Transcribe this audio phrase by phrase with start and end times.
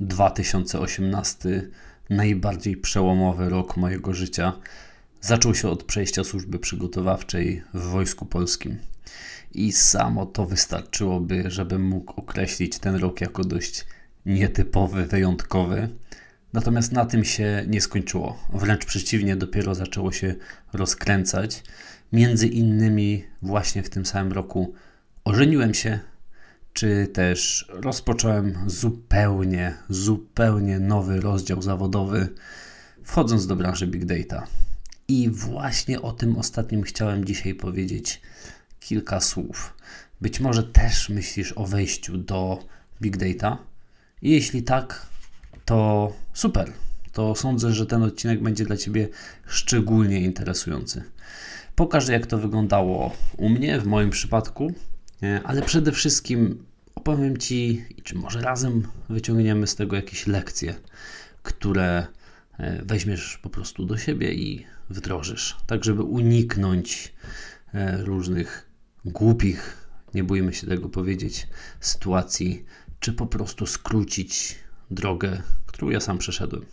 [0.00, 1.68] 2018
[2.10, 4.52] najbardziej przełomowy rok mojego życia.
[5.20, 8.76] Zaczął się od przejścia służby przygotowawczej w Wojsku Polskim.
[9.54, 13.86] I samo to wystarczyłoby, żebym mógł określić ten rok jako dość
[14.26, 15.88] nietypowy, wyjątkowy.
[16.52, 18.38] Natomiast na tym się nie skończyło.
[18.52, 20.34] Wręcz przeciwnie, dopiero zaczęło się
[20.72, 21.62] rozkręcać.
[22.12, 24.74] Między innymi właśnie w tym samym roku
[25.24, 26.00] ożeniłem się,
[26.76, 32.28] czy też rozpocząłem zupełnie, zupełnie nowy rozdział zawodowy,
[33.02, 34.46] wchodząc do branży Big Data.
[35.08, 38.20] I właśnie o tym ostatnim chciałem dzisiaj powiedzieć
[38.80, 39.74] kilka słów.
[40.20, 42.58] Być może też myślisz o wejściu do
[43.02, 43.58] Big Data.
[44.22, 45.06] Jeśli tak,
[45.64, 46.72] to super.
[47.12, 49.08] To sądzę, że ten odcinek będzie dla Ciebie
[49.46, 51.02] szczególnie interesujący.
[51.76, 54.72] Pokażę, jak to wyglądało u mnie, w moim przypadku,
[55.44, 60.74] ale przede wszystkim opowiem Ci, czy może razem wyciągniemy z tego jakieś lekcje,
[61.42, 62.06] które
[62.58, 67.14] e, weźmiesz po prostu do siebie i wdrożysz, tak żeby uniknąć
[67.74, 68.70] e, różnych
[69.04, 71.46] głupich, nie bójmy się tego powiedzieć,
[71.80, 72.64] sytuacji,
[73.00, 74.58] czy po prostu skrócić
[74.90, 76.64] drogę, którą ja sam przeszedłem.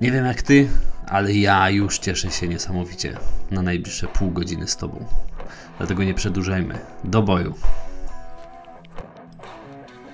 [0.00, 0.68] Nie wiem jak ty,
[1.06, 3.16] ale ja już cieszę się niesamowicie
[3.50, 5.06] na najbliższe pół godziny z tobą.
[5.78, 6.78] Dlatego nie przedłużajmy.
[7.04, 7.54] Do boju.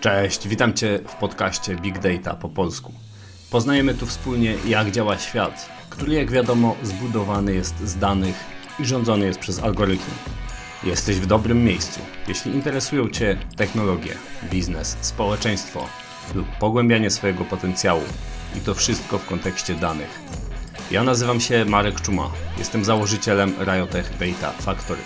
[0.01, 2.93] Cześć, witam Cię w podcaście Big Data po polsku.
[3.51, 8.35] Poznajemy tu wspólnie, jak działa świat, który, jak wiadomo, zbudowany jest z danych
[8.79, 10.15] i rządzony jest przez algorytmy.
[10.85, 12.01] Jesteś w dobrym miejscu.
[12.29, 14.15] Jeśli interesują Cię technologie,
[14.51, 15.87] biznes, społeczeństwo
[16.35, 18.03] lub pogłębianie swojego potencjału,
[18.57, 20.21] i to wszystko w kontekście danych.
[20.91, 25.01] Ja nazywam się Marek Czuma, jestem założycielem Riotech Data Factory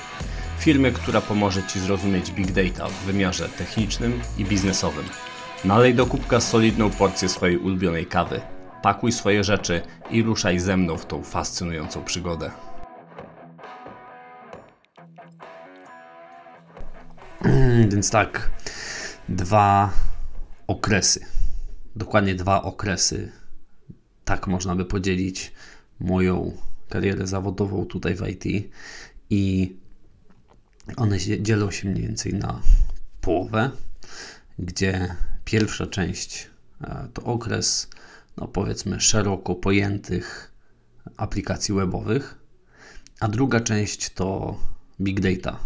[0.59, 5.05] firmy, która pomoże Ci zrozumieć Big Data w wymiarze technicznym i biznesowym.
[5.65, 8.41] Nalej do kubka solidną porcję swojej ulubionej kawy,
[8.83, 12.51] pakuj swoje rzeczy i ruszaj ze mną w tą fascynującą przygodę.
[17.89, 18.51] Więc tak,
[19.29, 19.91] dwa
[20.67, 21.27] okresy.
[21.97, 23.33] Dokładnie dwa okresy.
[24.25, 25.53] Tak można by podzielić
[26.01, 26.57] moją
[26.89, 28.71] karierę zawodową tutaj w IT.
[29.31, 29.77] I
[30.97, 32.63] one się, dzielą się mniej więcej na
[33.21, 33.71] połowę,
[34.59, 35.15] gdzie
[35.45, 36.51] pierwsza część
[36.81, 37.89] e, to okres,
[38.37, 40.53] no powiedzmy, szeroko pojętych
[41.17, 42.39] aplikacji webowych,
[43.21, 44.59] a druga część to
[45.01, 45.59] big data.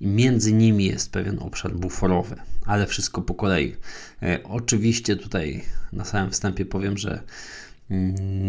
[0.00, 3.76] I między nimi jest pewien obszar buforowy, ale wszystko po kolei.
[4.22, 7.22] E, oczywiście tutaj na samym wstępie powiem, że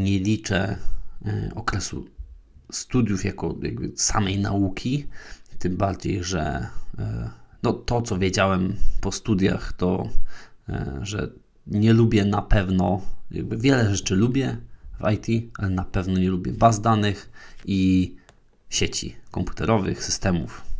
[0.03, 0.77] nie liczę
[1.25, 2.05] e, okresu
[2.71, 3.55] studiów jako
[3.95, 5.07] samej nauki,
[5.59, 6.67] tym bardziej, że
[6.99, 7.29] e,
[7.63, 10.09] no, to, co wiedziałem po studiach, to
[10.69, 11.29] e, że
[11.67, 14.57] nie lubię na pewno, jakby wiele rzeczy lubię
[14.99, 17.29] w IT, ale na pewno nie lubię baz danych
[17.65, 18.15] i
[18.69, 20.73] sieci komputerowych, systemów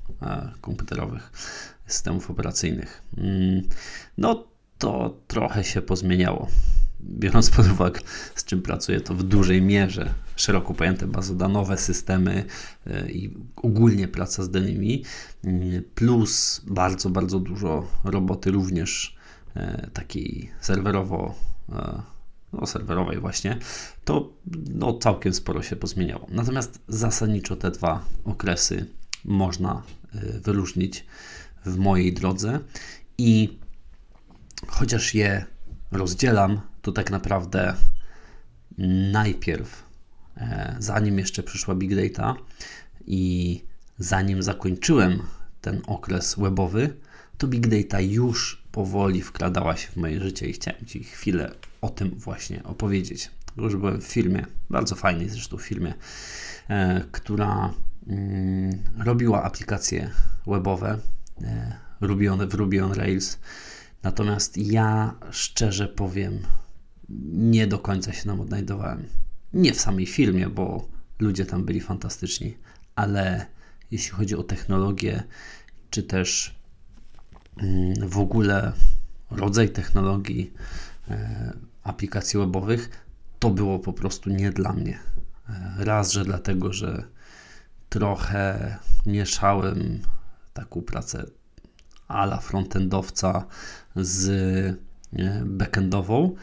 [0.62, 1.32] komputerowych,
[1.88, 3.04] systemów operacyjnych.
[3.18, 3.62] Mm,
[4.18, 4.48] no
[4.78, 6.48] to trochę się pozmieniało
[7.10, 8.00] biorąc pod uwagę,
[8.36, 12.46] z czym pracuję, to w dużej mierze szeroko pojęte bazodanowe systemy
[12.88, 15.04] e, i ogólnie praca z danymi,
[15.44, 19.18] mm, plus bardzo, bardzo dużo roboty również
[19.56, 21.36] e, takiej serwerowo,
[21.70, 22.02] e,
[22.54, 23.58] no serwerowej właśnie,
[24.06, 24.34] to
[24.76, 26.28] no, całkiem sporo się pozmieniało.
[26.30, 28.86] Natomiast zasadniczo te dwa okresy
[29.26, 29.84] można
[30.44, 31.06] wyróżnić
[31.66, 32.60] w mojej drodze
[33.18, 33.60] i
[34.68, 35.46] chociaż je
[35.92, 37.74] rozdzielam, to tak naprawdę
[39.12, 39.84] najpierw,
[40.38, 42.36] e, zanim jeszcze przyszła Big Data
[43.08, 43.64] i
[43.98, 45.20] zanim zakończyłem
[45.62, 46.96] ten okres webowy,
[47.38, 51.52] to Big Data już powoli wkradała się w moje życie i chciałem Ci chwilę
[51.82, 53.32] o tym właśnie opowiedzieć.
[53.58, 55.94] Już byłem w filmie, bardzo fajnej zresztą filmie,
[56.70, 57.74] e, która
[58.08, 60.10] mm, robiła aplikacje
[60.48, 60.98] webowe
[61.42, 63.40] e, Ruby w Ruby on Rails.
[64.04, 66.40] Natomiast ja szczerze powiem,
[67.34, 69.08] nie do końca się nam odnajdowałem.
[69.54, 70.88] Nie w samej filmie, bo
[71.20, 72.58] ludzie tam byli fantastyczni,
[72.96, 73.46] ale
[73.92, 75.24] jeśli chodzi o technologię,
[75.90, 76.56] czy też
[77.58, 78.74] mm, w ogóle
[79.32, 80.54] rodzaj technologii
[81.10, 81.54] e,
[81.84, 82.90] aplikacji webowych,
[83.40, 85.00] to było po prostu nie dla mnie.
[85.50, 87.04] E, raz, że dlatego, że
[87.90, 90.00] trochę mieszałem
[90.54, 91.26] taką pracę
[92.08, 93.46] ala frontendowca
[93.96, 96.36] z e, backendową,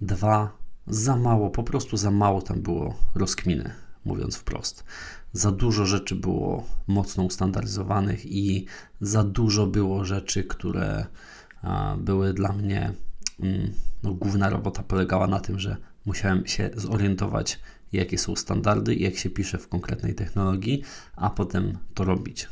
[0.00, 0.52] Dwa,
[0.86, 3.70] za mało, po prostu za mało tam było rozkminy,
[4.04, 4.84] mówiąc wprost.
[5.32, 8.66] Za dużo rzeczy było mocno ustandaryzowanych i
[9.00, 11.06] za dużo było rzeczy, które
[11.98, 12.92] były dla mnie
[13.40, 17.60] mm, no, główna robota polegała na tym, że musiałem się zorientować,
[17.92, 20.82] jakie są standardy i jak się pisze w konkretnej technologii,
[21.16, 22.48] a potem to robić.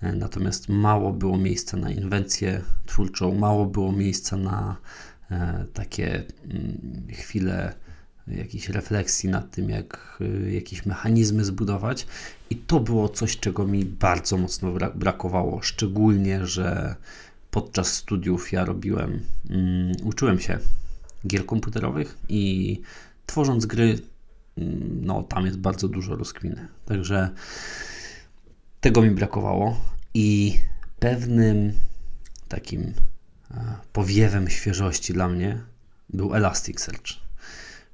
[0.00, 4.76] E, natomiast mało było miejsca na inwencję twórczą, mało było miejsca na
[5.72, 7.74] takie mm, chwile
[8.26, 12.06] jakiejś refleksji nad tym, jak e, jakieś mechanizmy zbudować.
[12.50, 15.62] I to było coś, czego mi bardzo mocno brakowało.
[15.62, 16.96] Szczególnie, że
[17.50, 19.20] podczas studiów ja robiłem,
[19.50, 20.58] um, uczyłem się
[21.26, 22.80] gier komputerowych i
[23.26, 23.98] tworząc gry,
[24.56, 26.68] um, no tam jest bardzo dużo rozkminy.
[26.86, 27.30] Także
[28.80, 29.80] tego mi brakowało
[30.14, 30.58] i
[31.00, 31.72] pewnym
[32.48, 33.11] takim e,
[33.92, 35.62] powiewem świeżości dla mnie
[36.10, 37.06] był Elasticsearch.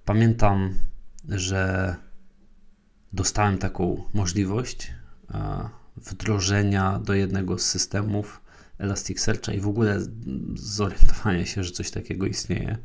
[0.05, 0.75] Pamiętam,
[1.29, 1.97] że
[3.13, 4.93] dostałem taką możliwość
[5.31, 8.41] e, wdrożenia do jednego z systemów
[8.79, 10.01] Elasticsearcha i w ogóle
[10.55, 12.79] zorientowania się, że coś takiego istnieje.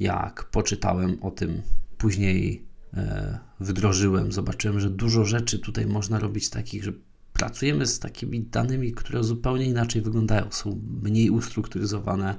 [0.00, 1.62] Jak poczytałem o tym,
[1.98, 6.92] później e, wdrożyłem, zobaczyłem, że dużo rzeczy tutaj można robić takich, że
[7.40, 12.36] pracujemy z takimi danymi, które zupełnie inaczej wyglądają, są mniej ustrukturyzowane.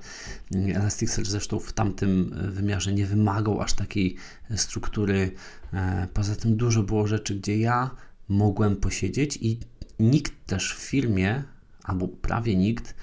[0.76, 4.16] Elasticsearch zresztą w tamtym e, wymiarze nie wymagał aż takiej
[4.56, 5.32] struktury.
[5.74, 7.96] E, poza tym dużo było rzeczy, gdzie ja
[8.30, 9.60] mogłem posiedzieć i
[10.00, 11.44] nikt też w firmie,
[11.84, 12.96] albo prawie nikt,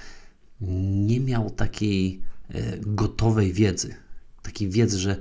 [0.90, 3.94] nie miał takiej e, gotowej wiedzy.
[4.42, 5.16] Takiej wiedzy, że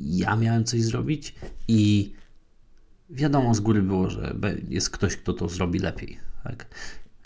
[0.00, 1.34] ja miałem coś zrobić
[1.68, 2.12] i
[3.10, 4.34] wiadomo z góry było, że
[4.68, 6.18] jest ktoś, kto to zrobi lepiej.
[6.44, 6.66] Tak?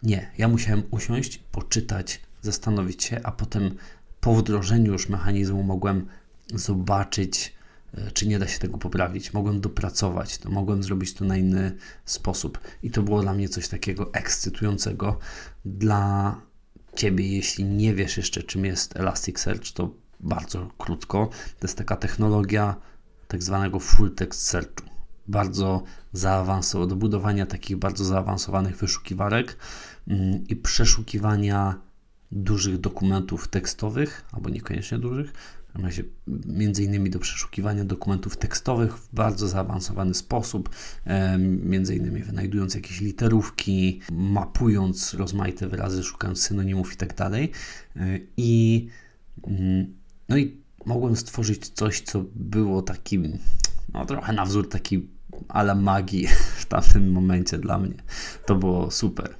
[0.02, 3.74] Nie, ja musiałem usiąść, poczytać, zastanowić się, a potem
[4.20, 6.06] po wdrożeniu już mechanizmu mogłem
[6.54, 7.54] zobaczyć,
[7.94, 9.32] e, czy nie da się tego poprawić.
[9.32, 12.58] Mogłem dopracować, to mogłem zrobić to na inny sposób.
[12.82, 15.18] I to było dla mnie coś takiego ekscytującego.
[15.64, 16.40] Dla
[16.96, 21.30] Ciebie, jeśli nie wiesz jeszcze, czym jest Elasticsearch, to bardzo krótko.
[21.60, 22.76] To jest taka technologia
[23.28, 24.93] tak zwanego full text searchu
[25.28, 25.82] bardzo
[26.12, 29.56] zaawansowanych, do budowania takich bardzo zaawansowanych wyszukiwarek
[30.08, 31.80] mm, i przeszukiwania
[32.32, 35.32] dużych dokumentów tekstowych, albo niekoniecznie dużych,
[36.46, 40.70] między innymi do przeszukiwania dokumentów tekstowych w bardzo zaawansowany sposób,
[41.38, 47.50] między innymi wynajdując jakieś literówki, mapując rozmaite wyrazy, szukając synonimów i tak dalej.
[48.36, 48.88] I
[49.46, 49.94] mm,
[50.28, 50.56] no i
[50.86, 53.38] mogłem stworzyć coś, co było takim,
[53.94, 55.13] no trochę na wzór takiej
[55.48, 56.26] ale magii
[56.60, 57.94] w tamtym momencie dla mnie.
[58.46, 59.34] To było super.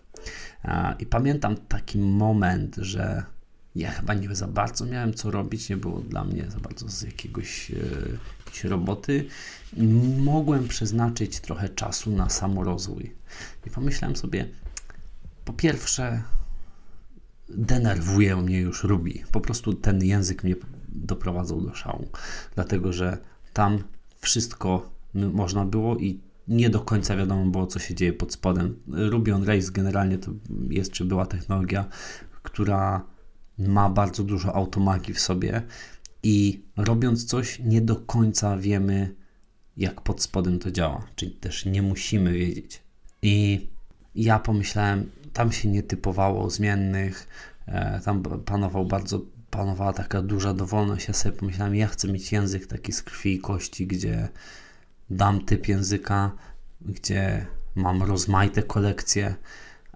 [0.99, 3.25] I pamiętam taki moment, że
[3.75, 7.03] ja chyba nie za bardzo miałem co robić, nie było dla mnie za bardzo z
[7.03, 7.75] jakiegoś e,
[8.47, 9.27] jakiejś roboty.
[10.19, 13.15] Mogłem przeznaczyć trochę czasu na samorozwój.
[13.67, 14.49] I pomyślałem sobie,
[15.45, 16.23] po pierwsze,
[17.49, 19.13] denerwuje mnie już Ruby.
[19.33, 20.55] Po prostu ten język mnie
[20.89, 22.09] doprowadzał do szału,
[22.55, 23.19] dlatego że
[23.53, 23.79] tam
[24.21, 28.77] wszystko można było i nie do końca wiadomo było, co się dzieje pod spodem.
[28.89, 30.31] Ruby on Rails generalnie to
[30.71, 31.85] jest, czy była technologia,
[32.43, 33.07] która
[33.59, 35.63] ma bardzo dużo automagii w sobie
[36.23, 39.15] i robiąc coś, nie do końca wiemy,
[39.77, 42.83] jak pod spodem to działa, czyli też nie musimy wiedzieć.
[43.23, 43.67] I
[44.15, 47.29] ja pomyślałem, tam się nie typowało zmiennych,
[47.67, 49.21] e, tam panował bardzo,
[49.51, 51.09] panowała taka duża dowolność.
[51.09, 54.29] Ja sobie pomyślałem, ja chcę mieć język taki z krwi i kości, gdzie
[55.11, 56.33] dam typ języka,
[56.81, 59.35] gdzie mam rozmaite kolekcje,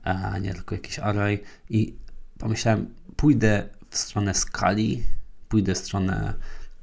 [0.03, 1.39] a nie tylko jakiś array
[1.71, 1.95] i
[2.39, 5.03] pomyślałem, pójdę w stronę skali,
[5.49, 6.35] pójdę w stronę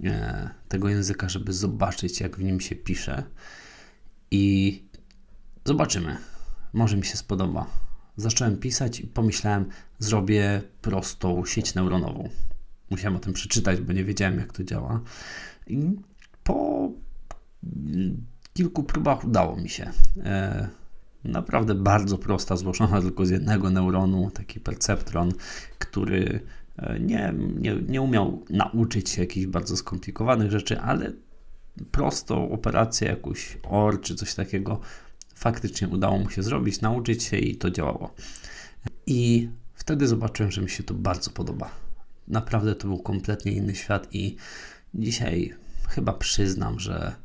[0.03, 3.24] e, tego języka, żeby zobaczyć, jak w nim się pisze
[4.32, 4.84] i
[5.65, 6.17] zobaczymy.
[6.74, 7.65] Może mi się spodoba.
[8.17, 12.29] Zacząłem pisać i pomyślałem, zrobię prostą sieć neuronową.
[12.89, 15.01] Musiałem o tym przeczytać, bo nie wiedziałem, jak to działa.
[15.67, 15.79] I
[16.44, 16.89] po
[18.53, 19.91] kilku próbach udało mi się.
[20.24, 20.67] E,
[21.24, 25.31] naprawdę bardzo prosta, złożona tylko z jednego neuronu, taki perceptron,
[25.79, 26.39] który
[26.77, 31.12] e, nie, nie, nie umiał nauczyć się jakichś bardzo skomplikowanych rzeczy, ale
[31.91, 34.79] prostą operację, jakąś OR czy coś takiego,
[35.36, 38.13] faktycznie udało mu się zrobić, nauczyć się i to działało.
[39.07, 41.69] I wtedy zobaczyłem, że mi się to bardzo podoba.
[42.27, 44.36] Naprawdę to był kompletnie inny świat i
[44.93, 45.53] dzisiaj
[45.89, 47.25] chyba przyznam, że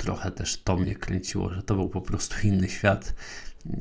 [0.00, 3.14] trochę też to mnie kręciło, że to był po prostu inny świat.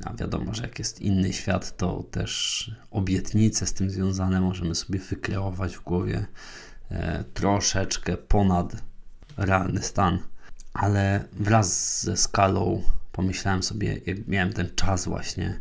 [0.05, 4.99] A wiadomo, że jak jest inny świat, to też obietnice z tym związane możemy sobie
[4.99, 6.25] wykreować w głowie
[6.91, 8.75] e, troszeczkę ponad
[9.38, 10.19] realny stan.
[10.73, 15.59] Ale wraz ze skalą pomyślałem sobie, jak miałem ten czas właśnie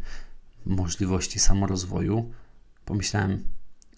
[0.67, 2.33] możliwości samorozwoju,
[2.85, 3.45] pomyślałem,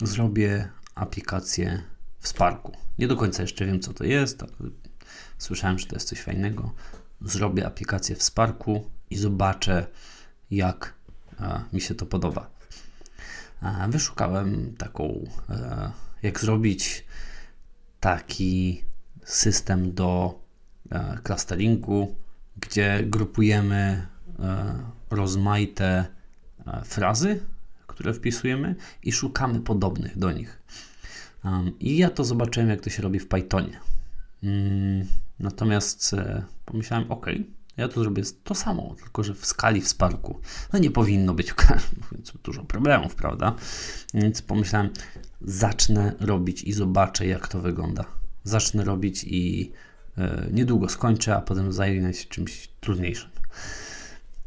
[0.03, 1.83] zrobię aplikację
[2.19, 2.73] w Sparku.
[2.99, 4.45] Nie do końca jeszcze wiem, co to jest,
[5.41, 6.73] słyszałem, że to jest coś fajnego.
[7.23, 9.87] Zrobię aplikację w Sparku i zobaczę,
[10.51, 10.95] jak
[11.41, 12.51] e, mi się to podoba.
[13.63, 15.91] E, wyszukałem taką, e,
[16.23, 17.05] jak zrobić
[18.01, 18.85] taki
[19.25, 20.41] system do
[21.25, 22.17] clusteringu,
[22.57, 24.07] gdzie grupujemy
[25.11, 26.07] rozmaite
[26.85, 27.41] frazy,
[27.87, 30.63] które wpisujemy i szukamy podobnych do nich.
[31.81, 33.81] I ja to zobaczyłem, jak to się robi w Pythonie.
[35.41, 37.27] Natomiast e, pomyślałem, ok,
[37.77, 40.41] ja to zrobię to samo, tylko że w skali w Sparku.
[40.73, 41.55] No nie powinno być
[42.13, 43.55] więc dużo problemów, prawda?
[44.15, 44.91] Więc pomyślałem,
[45.43, 48.05] zacznę robić i zobaczę, jak to wygląda.
[48.45, 49.73] Zacznę robić i
[50.19, 53.31] e, niedługo skończę, a potem zajmę się czymś trudniejszym.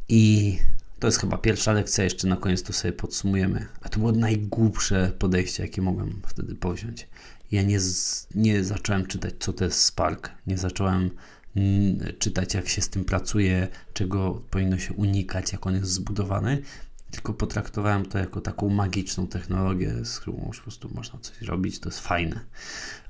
[0.08, 0.58] I
[0.98, 3.66] to jest chyba pierwsza lekcja, jeszcze na koniec to sobie podsumujemy.
[3.80, 7.08] A to było najgłupsze podejście, jakie mogłem wtedy powziąć.
[7.54, 10.30] Ja nie, z, nie zacząłem czytać, co to jest Spark.
[10.46, 11.10] Nie zacząłem
[11.56, 16.62] mm, czytać, jak się z tym pracuje, czego powinno się unikać, jak on jest zbudowany,
[17.10, 21.88] tylko potraktowałem to jako taką magiczną technologię, z którą po prostu można coś robić, to
[21.88, 22.40] jest fajne.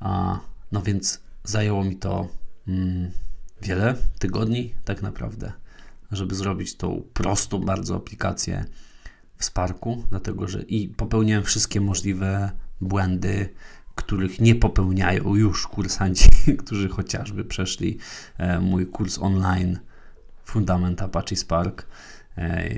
[0.01, 0.41] A,
[0.73, 2.29] no więc zajęło mi to
[2.69, 3.11] mm,
[3.63, 5.53] wiele tygodni, tak naprawdę
[6.13, 8.65] żeby zrobić tą prostą bardzo aplikację
[9.37, 13.49] w Sparku, dlatego że i popełniłem wszystkie możliwe błędy,
[13.95, 16.31] których nie popełniają już kursanci,
[16.65, 17.99] którzy chociażby przeszli
[18.39, 19.79] e, mój kurs online
[20.45, 21.87] Fundament Apache Spark.
[22.39, 22.71] E,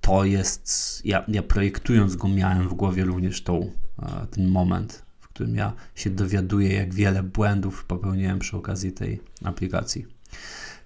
[0.00, 5.28] to jest, ja, ja projektując go miałem w głowie również tą, e, ten moment, w
[5.28, 10.06] którym ja się dowiaduję, jak wiele błędów popełniłem przy okazji tej aplikacji.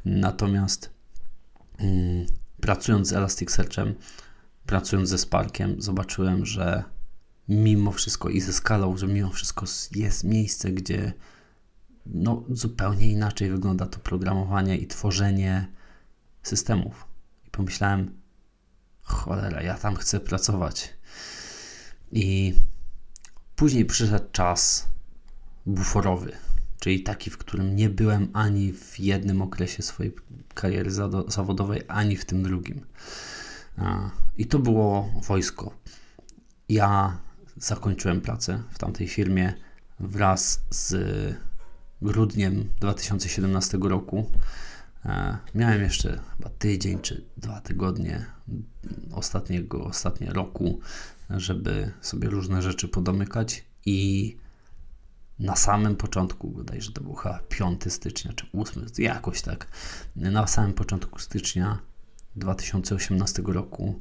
[0.05, 0.91] Natomiast
[1.79, 2.27] mm,
[2.61, 3.95] pracując z Elasticsearchem,
[4.67, 6.85] pracując ze Sparkiem, zobaczyłem, że
[7.53, 11.13] mimo wszystko i ze skalą, że mimo wszystko jest miejsce, gdzie
[12.07, 15.67] no, zupełnie inaczej wygląda to programowanie i tworzenie
[16.43, 17.07] systemów.
[17.47, 18.11] I pomyślałem,
[19.03, 20.95] cholera, ja tam chcę pracować.
[22.13, 22.55] I
[23.57, 24.89] później przyszedł czas
[25.67, 26.33] buforowy
[26.83, 30.13] czyli taki, w którym nie byłem ani w jednym okresie swojej
[30.55, 30.91] kariery
[31.29, 32.81] zawodowej, ani w tym drugim.
[34.39, 35.75] I to było wojsko.
[36.69, 37.19] Ja
[37.57, 39.55] zakończyłem pracę w tamtej firmie
[40.01, 40.95] wraz z
[42.03, 44.31] grudniem 2017 roku.
[45.55, 48.27] Miałem jeszcze chyba tydzień czy dwa tygodnie
[49.13, 50.81] ostatniego, ostatnie roku,
[51.31, 54.37] żeby sobie różne rzeczy podomykać i
[55.39, 59.67] na samym początku, bodajże to był chyba 5 stycznia czy 8, jakoś tak,
[60.17, 61.79] na samym początku stycznia
[62.37, 64.01] 2018 roku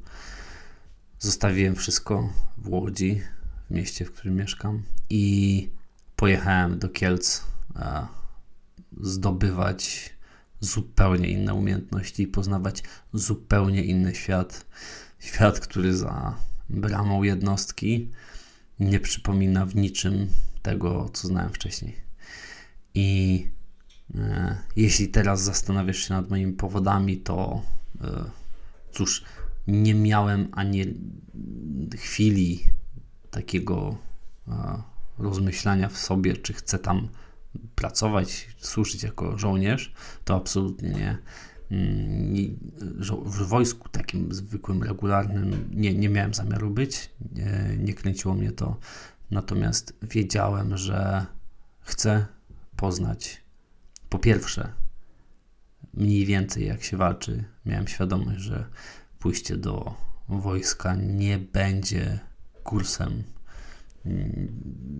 [1.19, 3.21] zostawiłem wszystko w Łodzi,
[3.71, 5.69] mieście, w którym mieszkam i
[6.15, 7.43] pojechałem do Kielc
[7.75, 8.07] e,
[9.01, 10.13] zdobywać
[10.59, 14.65] zupełnie inne umiejętności i poznawać zupełnie inny świat.
[15.19, 16.35] Świat, który za
[16.69, 18.11] bramą jednostki
[18.79, 20.27] nie przypomina w niczym
[20.61, 21.95] tego, co znałem wcześniej.
[22.93, 23.47] I
[24.15, 27.61] e, jeśli teraz zastanawiasz się nad moimi powodami, to
[28.01, 28.23] e,
[28.91, 29.23] cóż,
[29.67, 30.85] nie miałem ani
[31.97, 32.65] chwili
[33.31, 33.97] takiego
[35.17, 37.07] rozmyślania w sobie, czy chcę tam
[37.75, 39.93] pracować, służyć jako żołnierz,
[40.25, 41.17] to absolutnie nie.
[41.71, 42.59] Mm,
[43.25, 48.77] w wojsku takim zwykłym, regularnym nie, nie miałem zamiaru być, nie, nie kręciło mnie to
[49.31, 51.25] Natomiast wiedziałem, że
[51.81, 52.25] chcę
[52.75, 53.41] poznać
[54.09, 54.73] po pierwsze
[55.93, 57.43] mniej więcej jak się walczy.
[57.65, 58.65] Miałem świadomość, że
[59.19, 59.95] pójście do
[60.29, 62.19] wojska nie będzie
[62.63, 63.23] kursem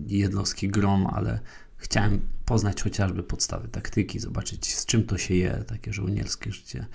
[0.06, 1.40] jednostki grom, ale
[1.76, 6.86] chciałem poznać chociażby podstawy taktyki, zobaczyć z czym to się je, takie żołnierskie życie.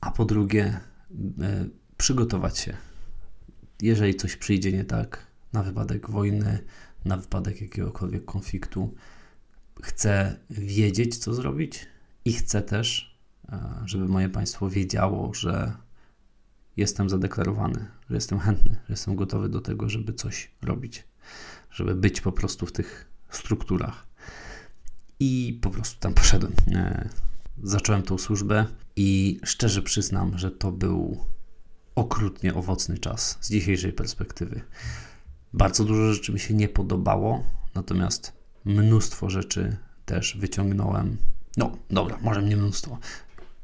[0.00, 0.80] A po drugie,
[1.40, 1.66] e,
[1.96, 2.76] przygotować się.
[3.82, 6.58] Jeżeli coś przyjdzie nie tak, na wypadek wojny,
[7.04, 8.94] na wypadek jakiegokolwiek konfliktu.
[9.82, 11.86] Chcę wiedzieć, co zrobić
[12.24, 15.72] i chcę też, e, żeby moje państwo wiedziało, że
[16.76, 21.04] jestem zadeklarowany, że jestem chętny, że jestem gotowy do tego, żeby coś robić,
[21.70, 24.06] żeby być po prostu w tych strukturach.
[25.20, 26.52] I po prostu tam poszedłem.
[26.72, 27.08] E,
[27.62, 31.24] zacząłem tą służbę i szczerze przyznam, że to był
[31.94, 34.60] okrutnie owocny czas z dzisiejszej perspektywy.
[35.52, 38.32] Bardzo dużo rzeczy mi się nie podobało, natomiast
[38.64, 41.16] mnóstwo rzeczy też wyciągnąłem.
[41.56, 42.98] No, dobra, może nie mnóstwo.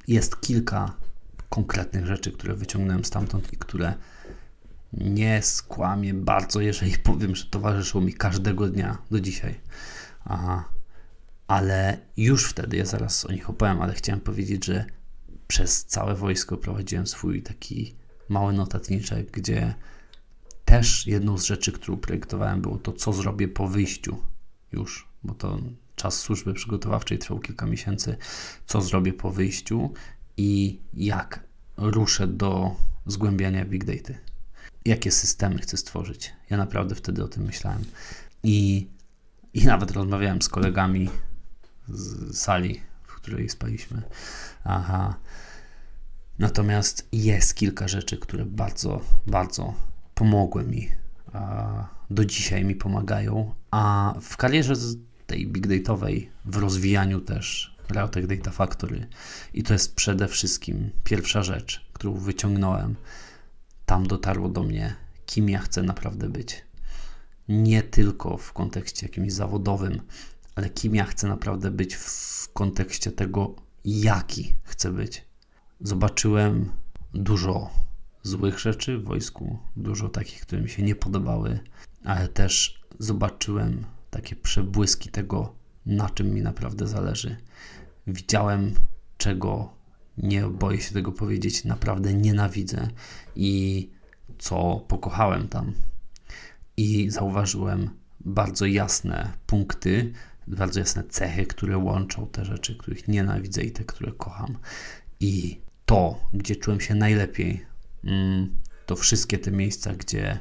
[0.09, 0.97] Jest kilka
[1.49, 3.95] konkretnych rzeczy, które wyciągnąłem stamtąd i które
[4.93, 9.61] nie skłamię bardzo, jeżeli powiem, że towarzyszył mi każdego dnia do dzisiaj.
[10.25, 10.69] Aha.
[11.47, 14.85] Ale już wtedy, ja zaraz o nich opowiem, ale chciałem powiedzieć, że
[15.47, 17.95] przez całe wojsko prowadziłem swój taki
[18.29, 19.75] mały notatniczek, gdzie
[20.65, 24.23] też jedną z rzeczy, którą projektowałem, było to, co zrobię po wyjściu
[24.73, 25.59] już, bo to
[25.97, 28.17] czas służby przygotowawczej trwał kilka miesięcy,
[28.67, 29.93] co zrobię po wyjściu
[30.37, 31.45] i jak
[31.77, 32.77] ruszę do
[33.07, 34.19] zgłębiania big data.
[34.85, 36.33] Jakie systemy chcę stworzyć.
[36.51, 37.85] Ja naprawdę wtedy o tym myślałem.
[38.43, 38.89] I,
[39.55, 41.11] i nawet rozmawiałem z kolegami
[41.89, 44.03] z sali, w której spaliśmy.
[44.65, 45.15] Aha.
[46.39, 49.75] Natomiast jest kilka rzeczy, które bardzo, bardzo
[50.15, 50.91] pomogły mi.
[52.11, 54.75] Do dzisiaj mi pomagają, a w karierze
[55.27, 59.07] tej big dataowej, w rozwijaniu też Realtek Data Factory.
[59.55, 62.97] I to jest przede wszystkim pierwsza rzecz, którą wyciągnąłem.
[63.87, 64.95] Tam dotarło do mnie,
[65.27, 66.65] kim ja chcę naprawdę być.
[67.49, 70.03] Nie tylko w kontekście jakimś zawodowym,
[70.55, 75.25] ale kim ja chcę naprawdę być w kontekście tego, jaki chcę być.
[75.81, 76.73] Zobaczyłem
[77.15, 77.71] dużo
[78.23, 81.59] złych rzeczy w wojsku, dużo takich, które mi się nie podobały,
[82.05, 85.55] ale też zobaczyłem takie przebłyski tego,
[85.87, 87.37] na czym mi naprawdę zależy.
[88.07, 88.75] Widziałem,
[89.19, 89.73] czego
[90.19, 92.89] nie boję się tego powiedzieć, naprawdę nienawidzę
[93.37, 93.91] i
[94.39, 95.73] co pokochałem tam.
[96.77, 97.91] I zauważyłem
[98.21, 100.13] bardzo jasne punkty,
[100.47, 104.59] bardzo jasne cechy, które łączą te rzeczy, których nienawidzę i te, które kocham.
[105.21, 107.67] I to, gdzie czułem się najlepiej,
[108.05, 110.39] mm, to wszystkie te miejsca, gdzie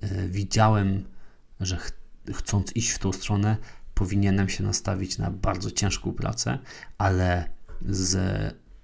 [0.00, 1.04] e, widziałem,
[1.60, 1.78] że
[2.34, 3.56] chcąc iść w tą stronę,
[3.94, 6.58] powinienem się nastawić na bardzo ciężką pracę,
[6.98, 7.50] ale
[7.86, 8.16] z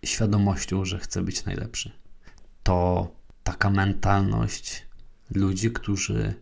[0.04, 1.92] świadomością, że chcę być najlepszy.
[2.62, 3.10] To
[3.42, 4.86] taka mentalność
[5.30, 6.34] ludzi, którzy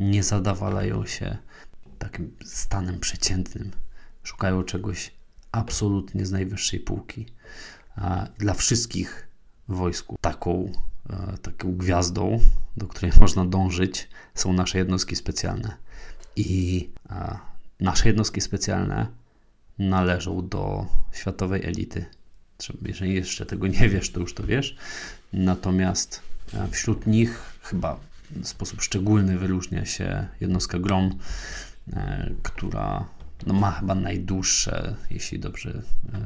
[0.00, 1.36] nie zadawalają się
[1.98, 3.70] takim stanem przeciętnym,
[4.22, 5.12] szukają czegoś
[5.52, 7.26] absolutnie z najwyższej półki.
[8.38, 9.28] Dla wszystkich
[9.68, 10.72] wojsku taką,
[11.10, 12.40] e, taką gwiazdą,
[12.76, 15.76] do której można dążyć, są nasze jednostki specjalne.
[16.36, 16.90] I
[17.80, 19.06] nasze jednostki specjalne
[19.78, 22.04] należą do światowej elity.
[22.82, 24.76] Jeżeli jeszcze tego nie wiesz, to już to wiesz.
[25.32, 26.22] Natomiast
[26.54, 31.18] e, wśród nich chyba w sposób szczególny wyróżnia się jednostka GROM,
[31.92, 33.08] e, która
[33.46, 36.20] no, ma chyba najdłuższe, jeśli dobrze e,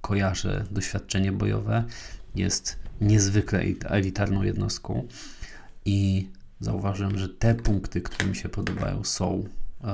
[0.00, 1.84] kojarzę, doświadczenie bojowe.
[2.34, 5.08] Jest niezwykle elitarną jednostką
[5.84, 6.28] i
[6.60, 9.48] zauważyłem, że te punkty, które mi się podobają, są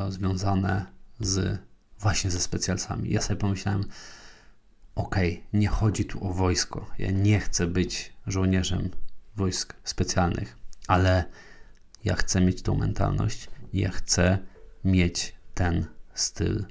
[0.09, 0.87] związane
[1.21, 1.59] z
[1.99, 3.11] właśnie ze specjalsami.
[3.11, 3.85] Ja sobie pomyślałem,
[4.95, 5.17] ok,
[5.53, 6.91] nie chodzi tu o wojsko.
[6.99, 8.91] Ja nie chcę być żołnierzem
[9.37, 10.57] wojsk specjalnych,
[10.89, 11.25] ale
[12.05, 14.39] ja chcę mieć tą mentalność, ja chcę
[14.85, 16.65] mieć ten styl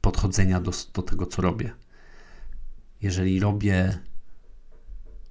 [0.00, 1.72] podchodzenia do, do tego, co robię.
[3.02, 3.98] Jeżeli robię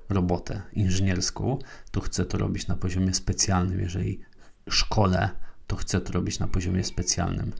[0.10, 1.60] robotę inżynierską,
[1.92, 3.80] to chcę to robić na poziomie specjalnym.
[3.80, 4.22] Jeżeli
[4.70, 5.30] szkole,
[5.70, 7.52] to chcę to robić na poziomie specjalnym.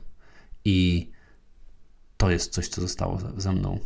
[0.64, 1.10] I
[2.16, 3.78] to jest coś, co zostało ze mną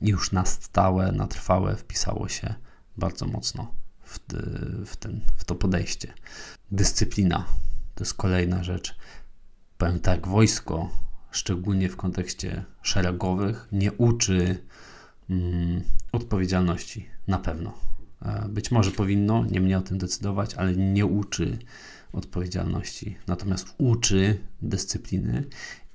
[0.00, 2.54] już na stałe, na trwałe wpisało się
[2.96, 4.18] bardzo mocno w,
[4.86, 6.14] w, ten, w to podejście.
[6.70, 7.44] Dyscyplina
[7.94, 8.96] to jest kolejna rzecz.
[9.78, 10.90] Powiem tak, wojsko,
[11.30, 14.58] szczególnie w kontekście szeregowych, nie uczy
[15.30, 17.72] mm, odpowiedzialności na pewno.
[18.22, 21.58] E, być może powinno, nie mnie o tym decydować, ale nie uczy
[22.12, 23.16] odpowiedzialności.
[23.26, 25.44] Natomiast uczy dyscypliny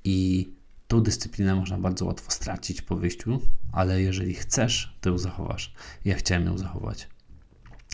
[0.04, 0.48] i
[0.88, 3.40] tą dyscyplinę można bardzo łatwo stracić po wyjściu,
[3.72, 5.74] ale jeżeli chcesz, to ją zachowasz.
[6.04, 7.08] Ja chciałem ją zachować.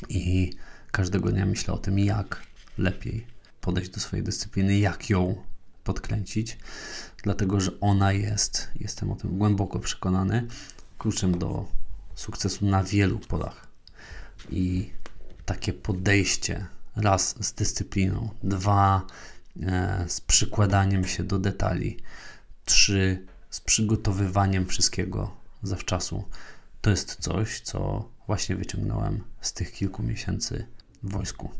[0.09, 0.53] I
[0.91, 2.43] każdego dnia myślę o tym, jak
[2.79, 3.27] lepiej
[3.61, 5.43] podejść do swojej dyscypliny, jak ją
[5.85, 6.59] podkręcić,
[7.23, 10.47] dlatego że ona jest, jestem o tym głęboko przekonany,
[10.99, 11.67] kluczem do
[12.15, 13.67] sukcesu na wielu polach.
[14.51, 14.91] I
[15.45, 19.07] takie podejście, raz z dyscypliną, dwa
[19.63, 21.97] e, z przykładaniem się do detali,
[22.65, 26.25] trzy z przygotowywaniem wszystkiego zawczasu,
[26.81, 30.67] to jest coś, co właśnie wyciągnąłem z tych kilku miesięcy
[31.03, 31.51] w wojsku.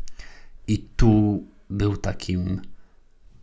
[0.67, 2.61] I tu był takim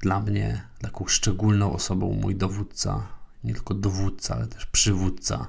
[0.00, 3.08] dla mnie taką szczególną osobą mój dowódca,
[3.44, 5.48] nie tylko dowódca, ale też przywódca,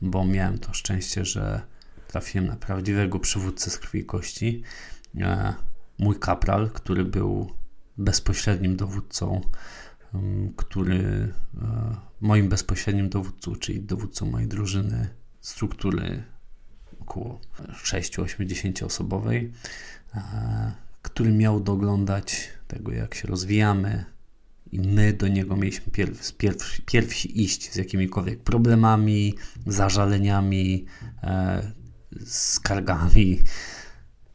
[0.00, 1.62] bo miałem to szczęście, że
[2.08, 4.62] trafiłem na prawdziwego przywódcę z krwi i kości.
[5.98, 7.50] Mój kapral, który był
[7.98, 9.40] bezpośrednim dowódcą,
[10.56, 11.32] który
[11.62, 15.08] e, moim bezpośrednim dowódcą, czyli dowódcą mojej drużyny,
[15.40, 16.22] struktury
[17.00, 17.40] około
[17.84, 19.52] 6-80 osobowej.
[20.14, 24.04] E, który miał doglądać tego, jak się rozwijamy,
[24.72, 29.34] i my do niego mieliśmy pierw, pierw, pierwsi iść z jakimikolwiek problemami,
[29.66, 30.86] zażaleniami,
[31.22, 31.72] e,
[32.26, 33.42] skargami,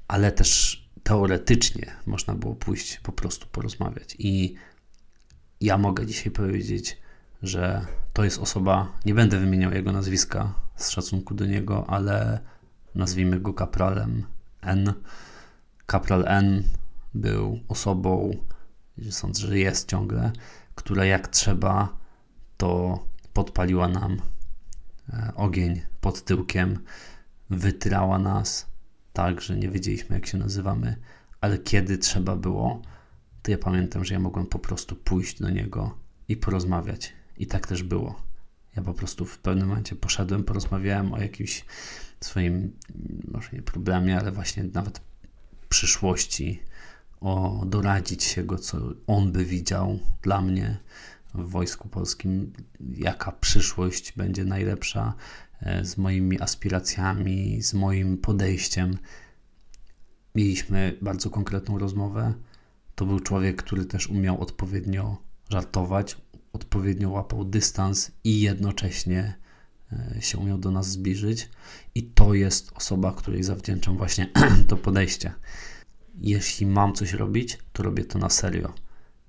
[0.08, 4.16] ale też teoretycznie można było pójść po prostu porozmawiać.
[4.20, 4.56] I
[5.62, 6.98] ja mogę dzisiaj powiedzieć,
[7.44, 12.40] że to jest osoba, nie będę wymieniał jego nazwiska z szacunku do niego, ale
[12.96, 14.26] nazwijmy go kapralem
[14.62, 14.94] N.
[15.86, 16.64] Kapral N
[17.14, 18.32] był osobą,
[19.10, 20.32] sądzę, że jest ciągle,
[20.76, 21.98] która jak trzeba,
[22.58, 23.00] to
[23.34, 24.22] podpaliła nam
[25.10, 26.80] e, ogień pod tyłkiem,
[27.50, 28.71] wytrała nas
[29.14, 30.96] tak, że nie wiedzieliśmy, jak się nazywamy,
[31.42, 32.82] ale kiedy trzeba było,
[33.42, 35.98] to ja pamiętam, że ja mogłem po prostu pójść do niego
[36.28, 37.14] i porozmawiać.
[37.38, 38.22] I tak też było.
[38.76, 41.66] Ja po prostu w pewnym momencie poszedłem, porozmawiałem o jakimś
[42.20, 42.78] swoim,
[43.32, 45.02] może nie problemie, ale właśnie nawet
[45.70, 46.62] przyszłości,
[47.22, 50.78] o doradzić się go, co on by widział dla mnie
[51.34, 55.14] w Wojsku Polskim, jaka przyszłość będzie najlepsza
[55.84, 58.98] z moimi aspiracjami, z moim podejściem.
[60.36, 62.34] Mieliśmy bardzo konkretną rozmowę.
[62.96, 65.18] To był człowiek, który też umiał odpowiednio
[65.50, 66.18] żartować,
[66.54, 69.34] odpowiednio łapał dystans i jednocześnie
[69.92, 71.50] e, się umiał do nas zbliżyć.
[71.96, 74.30] I to jest osoba, której zawdzięczam właśnie
[74.68, 75.34] to podejście.
[76.16, 78.74] Jeśli mam coś robić, to robię to na serio.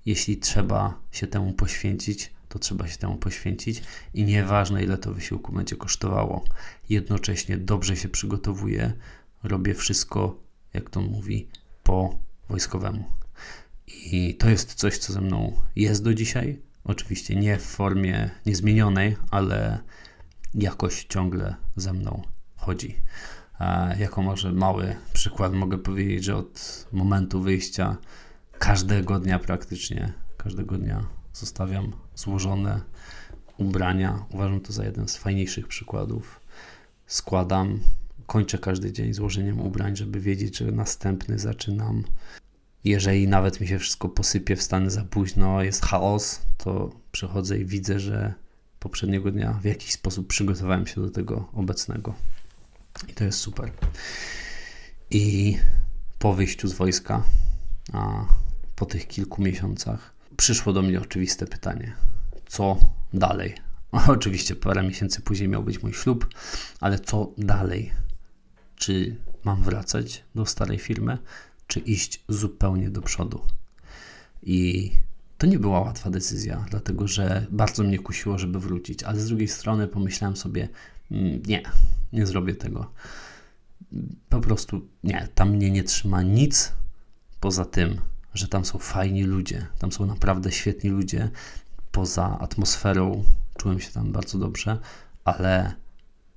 [0.05, 5.51] Jeśli trzeba się temu poświęcić, to trzeba się temu poświęcić i nieważne ile to wysiłku
[5.53, 6.43] będzie kosztowało.
[6.89, 8.93] Jednocześnie dobrze się przygotowuję,
[9.43, 10.39] robię wszystko,
[10.73, 11.47] jak to mówi,
[11.83, 13.03] po wojskowemu.
[13.87, 16.61] I to jest coś, co ze mną jest do dzisiaj.
[16.83, 19.79] Oczywiście nie w formie niezmienionej, ale
[20.53, 22.21] jakoś ciągle ze mną
[22.55, 22.95] chodzi.
[23.99, 27.97] Jako może mały przykład mogę powiedzieć, że od momentu wyjścia
[28.59, 32.81] każdego dnia praktycznie, każdego dnia zostawiam złożone
[33.57, 34.25] ubrania.
[34.29, 36.39] Uważam to za jeden z fajniejszych przykładów.
[37.07, 37.79] Składam,
[38.25, 42.03] kończę każdy dzień złożeniem ubrań, żeby wiedzieć, że następny zaczynam
[42.83, 47.99] jeżeli nawet mi się wszystko posypie, wstanę za późno, jest chaos, to przychodzę i widzę,
[47.99, 48.33] że
[48.79, 52.13] poprzedniego dnia w jakiś sposób przygotowałem się do tego obecnego.
[53.07, 53.71] I to jest super.
[55.09, 55.57] I
[56.19, 57.23] po wyjściu z wojska,
[57.93, 58.25] a
[58.75, 60.12] po tych kilku miesiącach,
[60.43, 61.93] przyszło do mnie oczywiste pytanie:
[62.45, 62.77] co
[63.13, 63.55] dalej?
[64.07, 66.27] Oczywiście parę miesięcy później miał być mój ślub,
[66.79, 67.91] ale co dalej?
[68.75, 71.17] Czy mam wracać do starej firmy?
[71.67, 73.41] czy iść zupełnie do przodu.
[74.43, 74.91] I
[75.37, 79.47] to nie była łatwa decyzja, dlatego że bardzo mnie kusiło, żeby wrócić, ale z drugiej
[79.47, 80.69] strony pomyślałem sobie,
[81.11, 81.63] mm, nie,
[82.13, 82.91] nie zrobię tego.
[84.29, 86.73] Po prostu nie, tam mnie nie trzyma nic
[87.39, 88.01] poza tym,
[88.33, 91.29] że tam są fajni ludzie, tam są naprawdę świetni ludzie.
[91.91, 93.23] Poza atmosferą
[93.57, 94.79] czułem się tam bardzo dobrze,
[95.23, 95.73] ale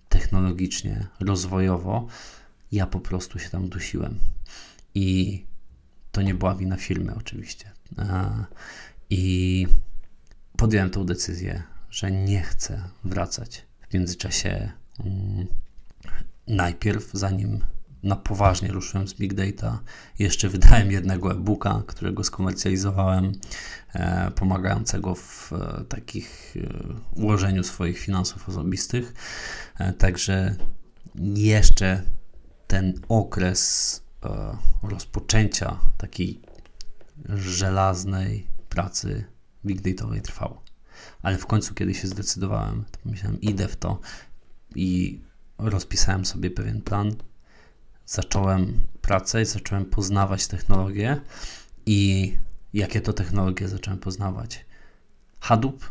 [0.09, 2.07] technologicznie, rozwojowo
[2.73, 4.19] ja po prostu się tam dusiłem.
[4.95, 5.45] I
[6.13, 7.71] to nie była wina firmy, oczywiście.
[9.11, 9.67] I
[10.57, 13.67] podjąłem tą decyzję, że nie chcę wracać.
[13.89, 15.47] W międzyczasie um,
[16.47, 17.65] najpierw, zanim
[18.07, 19.81] na poważnie ruszyłem z Big Data,
[20.19, 23.33] jeszcze wydałem jednego e-booka, którego skomercjalizowałem,
[23.93, 29.15] e, pomagającego w e, takich e, ułożeniu swoich finansów osobistych.
[29.99, 30.57] Także
[31.35, 32.03] jeszcze
[32.67, 34.03] ten okres
[34.83, 36.41] rozpoczęcia takiej
[37.29, 39.25] żelaznej pracy
[39.67, 40.63] big dataowej trwało.
[41.23, 44.01] Ale w końcu, kiedy się zdecydowałem, to pomyślałem, idę w to
[44.75, 45.21] i
[45.59, 47.13] rozpisałem sobie pewien plan.
[48.07, 51.21] Zacząłem pracę i zacząłem poznawać technologię
[51.87, 52.33] i
[52.75, 54.67] jakie to technologie zacząłem poznawać.
[55.41, 55.85] Hadoop,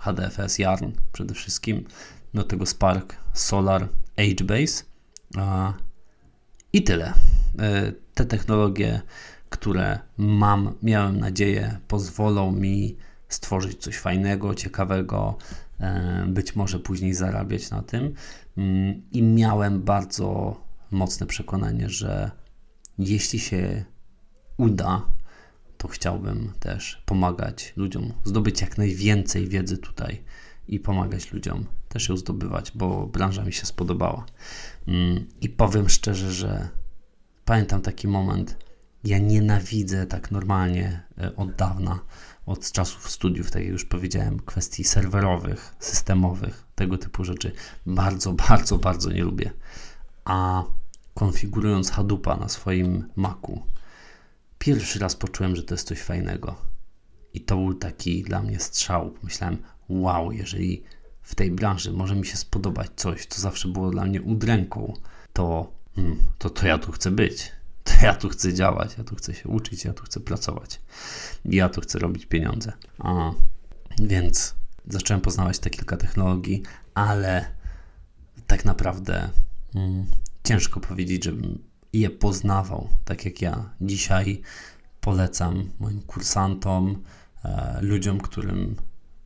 [0.00, 1.84] HDFS, Yarn przede wszystkim,
[2.34, 4.84] do tego Spark, Solar, HBase
[6.72, 7.12] i tyle.
[7.58, 9.00] E, te technologie,
[9.48, 12.96] które mam, miałem nadzieję, pozwolą mi
[13.28, 15.38] stworzyć coś fajnego, ciekawego,
[15.80, 18.14] e, być może później zarabiać na tym.
[18.56, 20.56] Mm, I miałem bardzo
[20.90, 22.30] mocne przekonanie, że
[22.98, 23.84] jeśli się
[24.56, 25.06] uda,
[25.78, 30.22] to chciałbym też pomagać ludziom, zdobyć jak najwięcej wiedzy tutaj
[30.68, 34.26] i pomagać ludziom też ją zdobywać, bo branża mi się spodobała.
[34.88, 36.68] Mm, I powiem szczerze, że
[37.44, 38.56] pamiętam taki moment,
[39.04, 42.00] ja nienawidzę tak normalnie e, od dawna,
[42.46, 47.52] od czasów studiów, tak jak już powiedziałem, kwestii serwerowych, systemowych, tego typu rzeczy.
[47.86, 49.50] Bardzo, bardzo, bardzo nie lubię.
[50.26, 50.64] A
[51.14, 53.62] konfigurując Hadoopa na swoim Macu,
[54.58, 56.56] pierwszy raz poczułem, że to jest coś fajnego.
[57.34, 59.14] I to był taki dla mnie strzał.
[59.22, 60.82] Myślałem, wow, jeżeli
[61.22, 64.92] w tej branży może mi się spodobać coś, co zawsze było dla mnie udręką,
[65.32, 67.36] to, hmm, to, to ja tu chcę być.
[67.86, 70.80] To ja tu chcę działać, ja tu chcę się uczyć, ja tu chcę pracować.
[71.44, 72.72] Ja tu chcę robić pieniądze.
[72.98, 73.32] A,
[73.98, 74.54] więc
[74.86, 76.62] zacząłem poznawać te kilka technologii,
[76.94, 77.44] ale
[78.46, 79.30] tak naprawdę
[80.44, 81.58] ciężko powiedzieć, żebym
[81.92, 84.42] je poznawał, tak jak ja dzisiaj
[85.00, 87.02] polecam moim kursantom,
[87.44, 88.76] e, ludziom, którym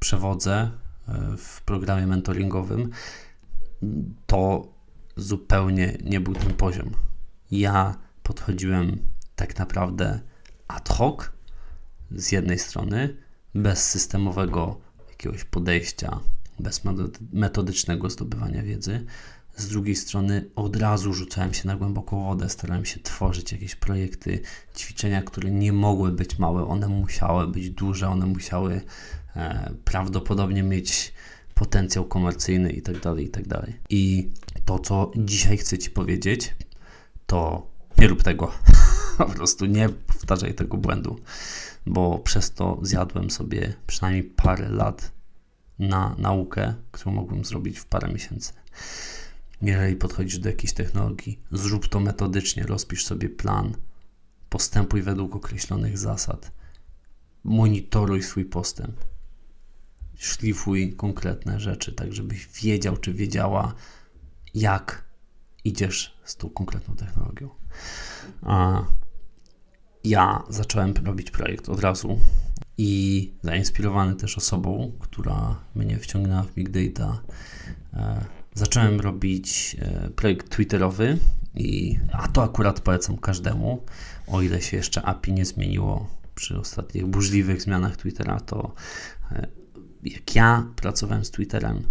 [0.00, 0.70] przewodzę
[1.08, 2.90] e, w programie mentoringowym,
[4.26, 4.68] to
[5.16, 6.90] zupełnie nie był ten poziom.
[7.50, 8.98] Ja podchodziłem
[9.36, 10.20] tak naprawdę
[10.68, 11.30] ad hoc
[12.10, 13.16] z jednej strony,
[13.54, 16.20] bez systemowego jakiegoś podejścia,
[16.58, 16.82] bez
[17.32, 19.06] metodycznego zdobywania wiedzy,
[19.60, 24.40] z drugiej strony od razu rzucałem się na głęboką wodę, starałem się tworzyć jakieś projekty,
[24.76, 28.80] ćwiczenia, które nie mogły być małe, one musiały być duże, one musiały
[29.36, 31.12] e, prawdopodobnie mieć
[31.54, 33.44] potencjał komercyjny i tak dalej, i tak.
[33.90, 34.30] I
[34.64, 36.54] to, co dzisiaj chcę Ci powiedzieć,
[37.26, 37.66] to
[37.98, 38.52] nie rób tego.
[39.18, 41.20] po prostu nie powtarzaj tego błędu,
[41.86, 45.12] bo przez to zjadłem sobie przynajmniej parę lat
[45.78, 48.52] na naukę, którą mogłem zrobić w parę miesięcy.
[49.62, 53.74] Jeżeli podchodzisz do jakiejś technologii, zrób to metodycznie, rozpisz sobie plan,
[54.48, 56.52] postępuj według określonych zasad,
[57.44, 59.04] monitoruj swój postęp,
[60.16, 63.74] szlifuj konkretne rzeczy, tak żebyś wiedział czy wiedziała,
[64.54, 65.04] jak
[65.64, 67.48] idziesz z tą konkretną technologią.
[68.42, 68.84] A
[70.04, 72.18] ja zacząłem robić projekt od razu
[72.78, 77.22] i zainspirowany też osobą, która mnie wciągnęła w Big Data.
[77.94, 81.18] E, zacząłem robić e, projekt Twitterowy,
[81.54, 83.84] i, a to akurat polecam każdemu,
[84.26, 88.74] o ile się jeszcze API nie zmieniło przy ostatnich burzliwych zmianach Twittera, to
[89.32, 89.46] e,
[90.02, 91.82] jak ja pracowałem z Twitterem,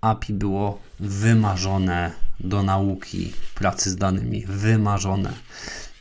[0.00, 5.32] API było wymarzone do nauki pracy z danymi, wymarzone.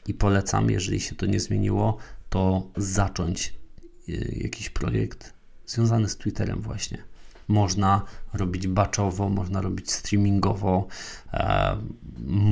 [0.07, 1.97] I polecam, jeżeli się to nie zmieniło,
[2.29, 3.53] to zacząć
[4.09, 5.33] e, jakiś projekt
[5.65, 7.10] związany z Twitterem właśnie.
[7.51, 8.01] Można
[8.33, 10.87] robić batchowo, można robić streamingowo,
[11.33, 11.77] e,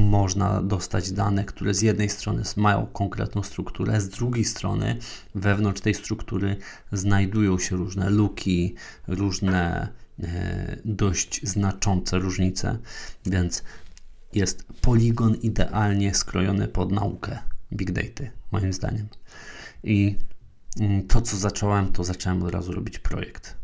[0.10, 4.98] można dostać dane, które z jednej strony mają konkretną strukturę, z drugiej strony
[5.36, 6.58] wewnątrz tej struktury
[6.92, 8.76] znajdują się różne luki,
[9.08, 9.88] różne
[10.24, 12.78] e, dość znaczące różnice,
[13.26, 13.64] więc
[14.34, 17.40] jest poligon idealnie skrojony pod naukę
[17.74, 19.08] big data, moim zdaniem.
[19.84, 20.16] I
[20.80, 23.59] mm, to, co zacząłem, to zacząłem od razu robić projekt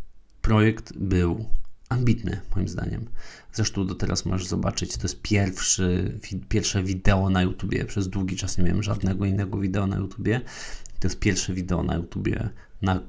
[0.46, 1.46] projekt był
[1.90, 3.06] ambitny, moim zdaniem.
[3.54, 7.86] Zresztą do teraz możesz zobaczyć, to jest pierwszy, pierwsze wideo na YouTubie.
[7.86, 10.42] Przez długi czas nie miałem żadnego innego wideo na YouTubie.
[11.00, 12.50] To jest pierwsze wideo na YouTubie
[12.82, 13.02] na e,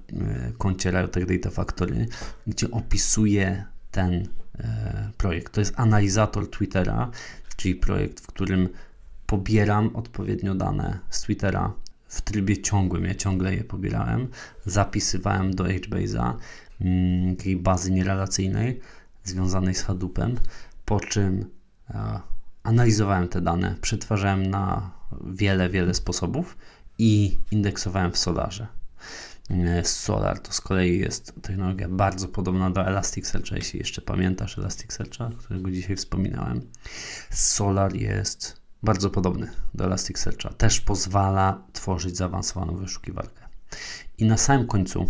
[0.59, 2.07] koncie Riotech Data Factory,
[2.47, 5.53] gdzie opisuję ten e, projekt.
[5.53, 7.11] To jest analizator Twittera,
[7.57, 8.69] czyli projekt, w którym
[9.27, 11.73] pobieram odpowiednio dane z Twittera
[12.09, 13.05] w trybie ciągłym.
[13.05, 14.29] Ja ciągle je pobierałem,
[14.67, 16.35] zapisywałem do HBase'a
[17.37, 18.81] takiej bazy nierelacyjnej
[19.25, 20.39] związanej z Hadoopem,
[20.85, 21.51] po czym
[21.91, 22.21] e,
[22.63, 24.91] analizowałem te dane, przetwarzałem na
[25.27, 26.57] wiele, wiele sposobów
[26.99, 28.67] i indeksowałem w Solarze.
[29.51, 35.31] E, Solar to z kolei jest technologia bardzo podobna do Elasticsearcha, jeśli jeszcze pamiętasz Elasticsearcha,
[35.39, 36.61] którego dzisiaj wspominałem.
[37.31, 40.49] Solar jest bardzo podobny do Elasticsearcha.
[40.49, 43.47] Też pozwala tworzyć zaawansowaną wyszukiwarkę.
[44.19, 45.07] I na samym końcu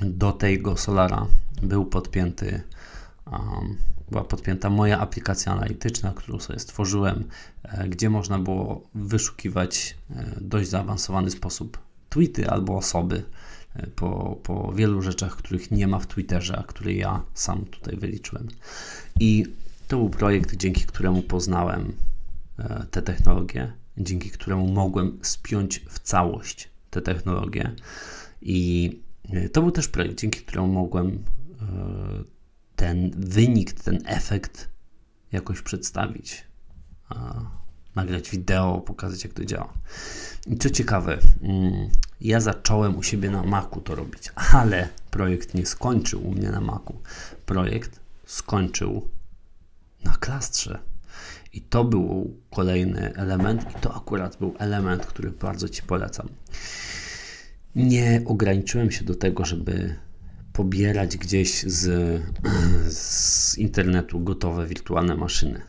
[0.00, 1.26] do tego Solara
[1.62, 2.62] był podpięty,
[3.32, 3.76] um,
[4.10, 7.24] była podpięta moja aplikacja analityczna, którą sobie stworzyłem,
[7.62, 11.78] e, gdzie można było wyszukiwać e, dość zaawansowany sposób
[12.08, 13.22] tweety albo osoby
[13.76, 17.96] e, po, po wielu rzeczach, których nie ma w Twitterze, a które ja sam tutaj
[17.96, 18.48] wyliczyłem.
[19.20, 19.46] I
[19.88, 21.92] to był projekt, dzięki któremu poznałem
[22.90, 27.72] te technologie, dzięki któremu mogłem spiąć w całość te technologie
[28.42, 28.90] i
[29.52, 31.14] to był też projekt, dzięki któremu mogłem e,
[32.76, 34.68] ten wynik, ten efekt
[35.32, 36.44] jakoś przedstawić.
[37.94, 39.72] Nagrać wideo, pokazać jak to działa.
[40.46, 41.88] I co ciekawe, mm,
[42.20, 46.60] ja zacząłem u siebie na Macu to robić, ale projekt nie skończył u mnie na
[46.60, 47.00] Macu.
[47.46, 49.08] Projekt skończył
[50.04, 50.78] na klastrze.
[51.52, 56.28] I to był kolejny element, i to akurat był element, który bardzo Ci polecam
[57.76, 59.96] nie ograniczyłem się do tego, żeby
[60.52, 62.22] pobierać gdzieś z,
[62.96, 65.60] z internetu gotowe wirtualne maszyny.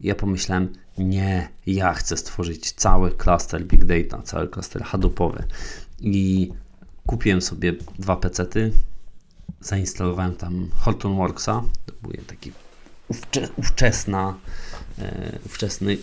[0.00, 5.44] Ja pomyślałem, nie, ja chcę stworzyć cały klaster Big Data, cały klaster Hadoopowy.
[6.00, 6.48] I
[7.06, 8.72] kupiłem sobie dwa pecety,
[9.60, 12.52] zainstalowałem tam Hortonworksa, to był taki
[13.08, 14.38] ówcze, ówczesna,
[14.98, 15.96] e, ówczesny,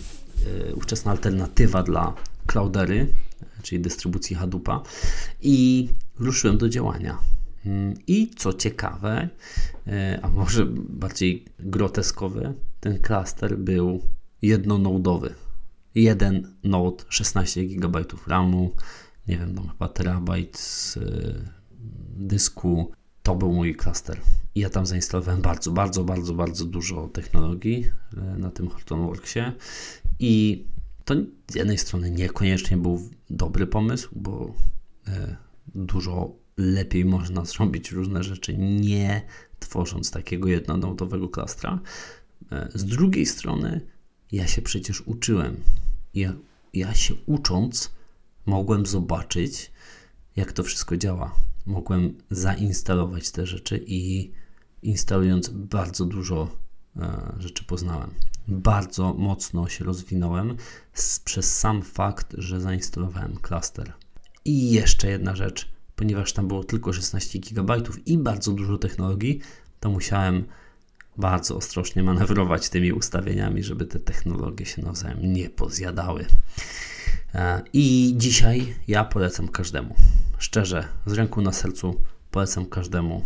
[0.70, 2.14] e, ówczesna alternatywa dla
[2.48, 3.08] Cloudery,
[3.68, 4.84] czyli dystrybucji Hadoopa
[5.42, 7.18] i ruszyłem do działania.
[7.66, 9.30] Mm, I co ciekawe,
[9.88, 14.02] e, a może bardziej groteskowe, ten klaster był
[14.42, 15.34] jednonodowy.
[15.96, 18.76] Jeden node, 16 GB RAMu,
[19.28, 21.00] nie wiem, tam chyba terabajt z
[22.16, 22.92] dysku.
[23.24, 24.22] To był mój klaster.
[24.56, 29.40] I ja tam zainstalowałem bardzo, bardzo, bardzo, bardzo dużo technologii e, na tym Hortonworksie
[30.20, 30.66] i
[31.08, 31.15] to
[31.52, 34.54] z jednej strony niekoniecznie był dobry pomysł, bo
[35.08, 35.36] e,
[35.76, 39.22] dużo lepiej można zrobić różne rzeczy, nie
[39.60, 41.80] tworząc takiego jednonodowego klastra.
[42.52, 43.82] E, z drugiej strony,
[44.32, 45.58] ja się przecież uczyłem.
[46.13, 46.34] Ja,
[46.74, 47.91] ja się ucząc,
[48.46, 49.72] mogłem zobaczyć,
[50.36, 51.36] jak to wszystko działa.
[51.65, 54.32] Mogłem zainstalować te rzeczy i
[54.82, 56.67] instalując bardzo dużo
[57.40, 58.10] rzeczy poznałem.
[58.48, 60.58] Bardzo mocno się rozwinąłem
[60.94, 63.94] z, przez sam fakt, że zainstalowałem klaster.
[64.46, 69.40] I jeszcze jedna rzecz, ponieważ tam było tylko 16 GB i bardzo dużo technologii,
[69.80, 70.46] to musiałem
[71.18, 76.26] bardzo ostrożnie manewrować tymi ustawieniami, żeby te technologie się nawzajem nie pozjadały.
[77.36, 79.96] E, I dzisiaj ja polecam każdemu.
[80.38, 83.24] Szczerze, z ręką na sercu polecam każdemu,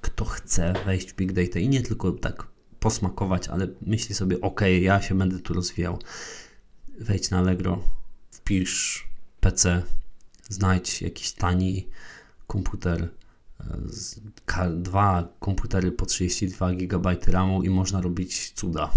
[0.00, 2.49] kto chce wejść w Big Data i nie tylko tak
[2.80, 5.98] posmakować, ale myśli sobie, ok, ja się będę tu rozwijał.
[6.98, 7.82] Wejdź na Allegro,
[8.30, 9.08] wpisz
[9.40, 9.82] PC,
[10.48, 11.88] znajdź jakiś tani
[12.46, 13.08] komputer,
[14.76, 18.90] dwa komputery po 32 GB RAMu i można robić cuda.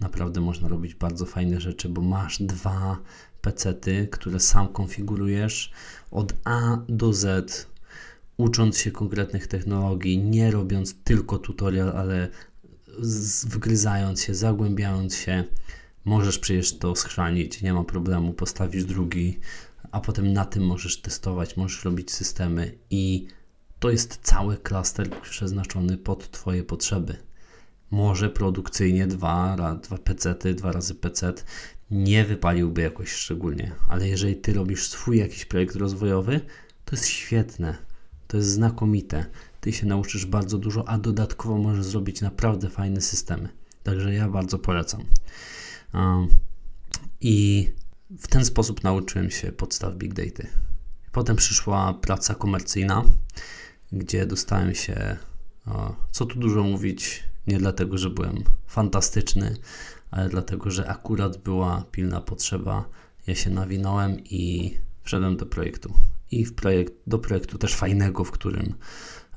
[0.00, 2.98] Naprawdę można robić bardzo fajne rzeczy, bo masz dwa
[3.40, 5.72] pecety, które sam konfigurujesz
[6.10, 7.66] od A do Z,
[8.36, 12.28] ucząc się konkretnych technologii, nie robiąc tylko tutorial, ale
[13.46, 15.44] wgryzając się, zagłębiając się.
[16.04, 19.40] Możesz przecież to schrzanić, nie ma problemu, postawisz drugi,
[19.90, 23.26] a potem na tym możesz testować, możesz robić systemy i
[23.78, 27.16] to jest cały klaster przeznaczony pod Twoje potrzeby.
[27.90, 31.32] Może produkcyjnie dwa, dwa PC, dwa razy PC
[31.90, 36.40] nie wypaliłby jakoś szczególnie, ale jeżeli Ty robisz swój jakiś projekt rozwojowy,
[36.84, 37.76] to jest świetne,
[38.26, 39.26] to jest znakomite.
[39.60, 43.48] Ty się nauczysz bardzo dużo, a dodatkowo możesz zrobić naprawdę fajne systemy.
[43.82, 45.04] Także ja bardzo polecam.
[47.20, 47.68] I
[48.18, 50.48] w ten sposób nauczyłem się podstaw Big Data.
[51.12, 53.04] Potem przyszła praca komercyjna,
[53.92, 55.16] gdzie dostałem się,
[56.10, 59.56] co tu dużo mówić, nie dlatego, że byłem fantastyczny,
[60.10, 62.88] ale dlatego, że akurat była pilna potrzeba.
[63.26, 65.94] Ja się nawinąłem i wszedłem do projektu.
[66.30, 68.74] I w projekt, do projektu też fajnego, w którym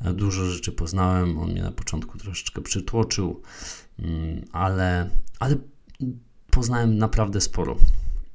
[0.01, 1.39] dużo rzeczy poznałem.
[1.39, 3.41] On mnie na początku troszeczkę przytłoczył,
[3.99, 5.55] mm, ale, ale
[6.51, 7.77] poznałem naprawdę sporo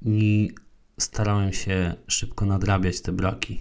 [0.02, 0.50] i
[0.98, 3.60] starałem się szybko nadrabiać te braki.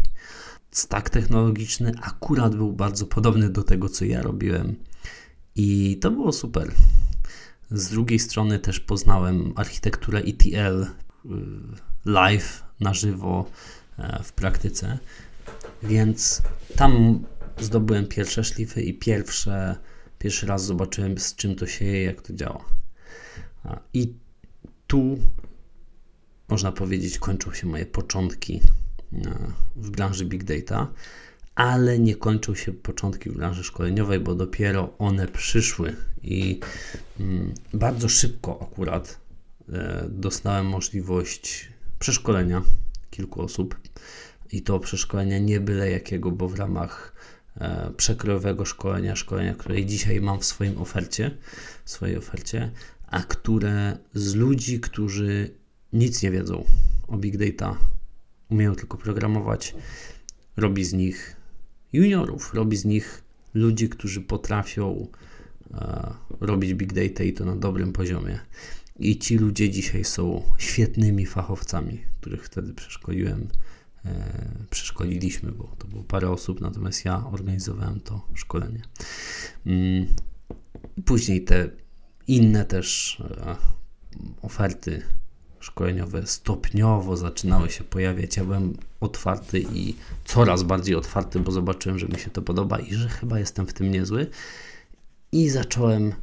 [0.71, 4.75] Stack technologiczny akurat był bardzo podobny do tego, co ja robiłem,
[5.55, 6.71] i to było super.
[7.71, 10.88] Z drugiej strony też poznałem architekturę ETL y,
[12.05, 13.45] live, na żywo,
[13.97, 14.97] e, w praktyce,
[15.83, 16.41] więc
[16.75, 17.23] tam
[17.60, 19.76] zdobyłem pierwsze szlify i pierwsze,
[20.20, 22.65] pierwszy raz zobaczyłem z czym to się je, jak to działa.
[23.93, 24.13] I
[24.88, 25.17] tu
[26.48, 28.62] można powiedzieć kończą się moje początki
[29.13, 29.38] e,
[29.76, 30.93] w branży Big Data,
[31.56, 36.60] ale nie kończą się początki w branży szkoleniowej, bo dopiero one przyszły i
[37.20, 39.20] mm, bardzo szybko akurat
[39.70, 42.62] e, dostałem możliwość przeszkolenia
[43.10, 43.80] kilku osób
[44.52, 47.13] i to przeszkolenia nie byle jakiego, bo w ramach
[47.98, 51.32] przekrojowego szkolenia, szkolenia, które dzisiaj mam w swoim ofercie,
[51.86, 52.72] w swojej ofercie,
[53.08, 55.50] a które z ludzi, którzy
[55.93, 56.65] nic nie wiedzą
[57.08, 57.78] o big data,
[58.50, 59.75] umieją tylko programować,
[60.58, 61.36] robi z nich
[61.94, 63.23] juniorów, robi z nich
[63.54, 65.08] ludzi, którzy potrafią
[65.73, 68.40] e, robić big data i to na dobrym poziomie.
[69.00, 73.67] I ci ludzie dzisiaj są świetnymi fachowcami, których wtedy przeszkoliłem, e,
[74.69, 78.81] przeszkoliliśmy, bo to było parę osób, natomiast ja organizowałem to szkolenie.
[79.65, 80.08] Mm,
[81.05, 81.69] później te
[82.27, 83.55] inne też e,
[84.41, 85.01] oferty
[85.60, 88.37] szkoleniowe stopniowo zaczynały się pojawiać.
[88.37, 89.95] Ja byłem otwarty i
[90.25, 93.73] coraz bardziej otwarty, bo zobaczyłem, że mi się to podoba i że chyba jestem w
[93.73, 94.27] tym niezły.
[95.31, 96.13] I zacząłem e,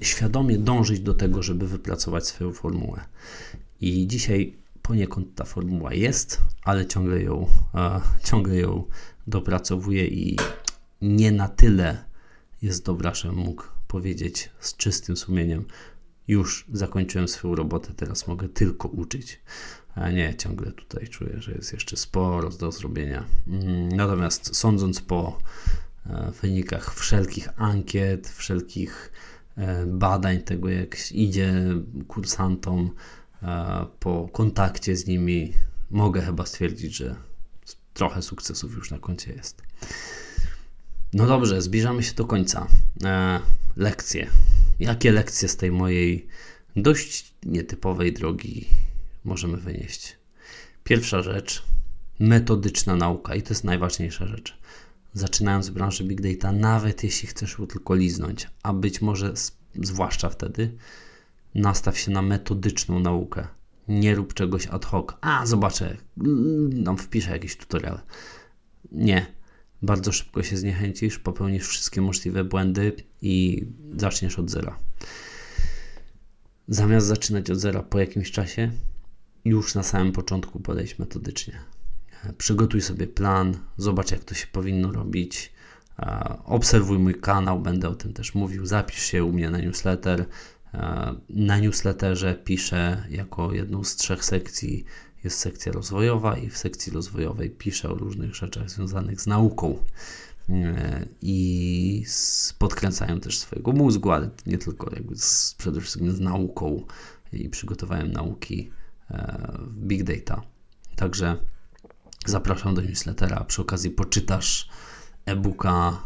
[0.00, 3.00] świadomie dążyć do tego, żeby wypracować swoją formułę.
[3.80, 4.56] I dzisiaj
[4.88, 8.84] poniekąd ta formuła jest, ale ciągle ją, e, ciągle ją
[9.26, 10.36] dopracowuję i
[11.02, 12.04] nie na tyle
[12.62, 15.64] jest dobra, żebym mógł powiedzieć z czystym sumieniem,
[16.28, 19.40] już zakończyłem swoją robotę, teraz mogę tylko uczyć.
[19.94, 23.24] A nie, ciągle tutaj czuję, że jest jeszcze sporo do zrobienia.
[23.46, 25.38] Mm, natomiast sądząc po
[26.06, 29.12] e, wynikach wszelkich ankiet, wszelkich
[29.56, 31.54] e, badań tego, jak idzie
[32.06, 33.17] kursantom, e,
[34.00, 35.52] po kontakcie z nimi,
[35.90, 37.16] mogę chyba stwierdzić, że
[37.94, 39.62] trochę sukcesów już na koncie jest.
[41.12, 42.66] No dobrze, zbliżamy się do końca.
[43.04, 43.40] E,
[43.76, 44.30] lekcje.
[44.80, 46.26] Jakie lekcje z tej mojej
[46.76, 48.68] dość nietypowej drogi
[49.24, 50.16] możemy wynieść?
[50.84, 51.62] Pierwsza rzecz,
[52.18, 54.58] metodyczna nauka i to jest najważniejsza rzecz.
[55.12, 59.32] Zaczynając w branży Big Data, nawet jeśli chcesz ją tylko liznąć, a być może
[59.74, 60.74] zwłaszcza wtedy,
[61.54, 63.46] nastaw się na metodyczną naukę.
[63.88, 65.06] Nie rób czegoś ad hoc.
[65.20, 65.96] A, zobaczę,
[66.70, 68.00] nam wpiszę jakiś tutorial.
[68.92, 69.38] Nie
[69.82, 72.92] bardzo szybko się zniechęcisz, popełnisz wszystkie możliwe błędy
[73.22, 74.78] i zaczniesz od zera.
[76.68, 78.72] Zamiast zaczynać od zera po jakimś czasie,
[79.44, 81.60] już na samym początku podejść metodycznie.
[82.38, 85.52] Przygotuj sobie plan, zobacz jak to się powinno robić.
[86.44, 88.66] Obserwuj mój kanał, będę o tym też mówił.
[88.66, 90.26] Zapisz się u mnie na newsletter.
[91.28, 94.84] Na newsletterze piszę jako jedną z trzech sekcji
[95.24, 99.78] jest sekcja rozwojowa i w sekcji rozwojowej piszę o różnych rzeczach związanych z nauką
[100.48, 102.04] e, i
[102.58, 106.82] podkręcają też swojego mózgu, ale nie tylko, jakby z, przede wszystkim z nauką
[107.32, 108.70] i przygotowałem nauki
[109.10, 110.42] e, w Big Data.
[110.96, 111.36] Także
[112.26, 113.44] zapraszam do newslettera.
[113.44, 114.68] Przy okazji poczytasz
[115.24, 116.02] e-booka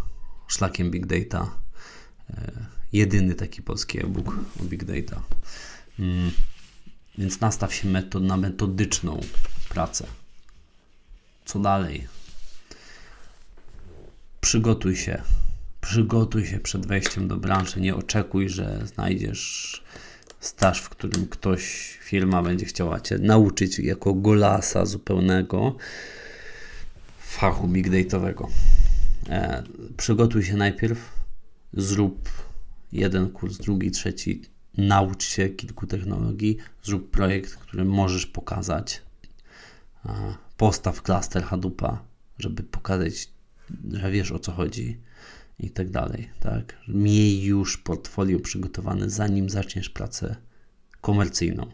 [0.48, 1.50] Szlakiem Big Data.
[2.92, 5.22] Jedyny taki polski e-book o Big Data.
[5.98, 6.30] Mm.
[7.18, 9.20] Więc nastaw się metod, na metodyczną
[9.68, 10.06] pracę.
[11.44, 12.06] Co dalej?
[14.40, 15.22] Przygotuj się.
[15.80, 17.80] Przygotuj się przed wejściem do branży.
[17.80, 19.82] Nie oczekuj, że znajdziesz
[20.40, 21.62] staż, w którym ktoś,
[22.02, 25.76] firma będzie chciała Cię nauczyć jako golasa zupełnego
[27.18, 28.48] fachu big dataowego.
[29.28, 29.62] E,
[29.96, 30.98] przygotuj się najpierw,
[31.72, 32.28] zrób
[32.92, 34.42] jeden kurs, drugi, trzeci,
[34.76, 39.02] naucz się kilku technologii, zrób projekt, który możesz pokazać.
[40.56, 42.04] Postaw klaster Hadoopa,
[42.38, 43.28] żeby pokazać,
[43.92, 44.98] że wiesz o co chodzi
[45.58, 46.30] i tak dalej.
[46.40, 46.76] Tak?
[46.88, 50.36] Miej już portfolio przygotowane, zanim zaczniesz pracę
[51.00, 51.66] komercyjną.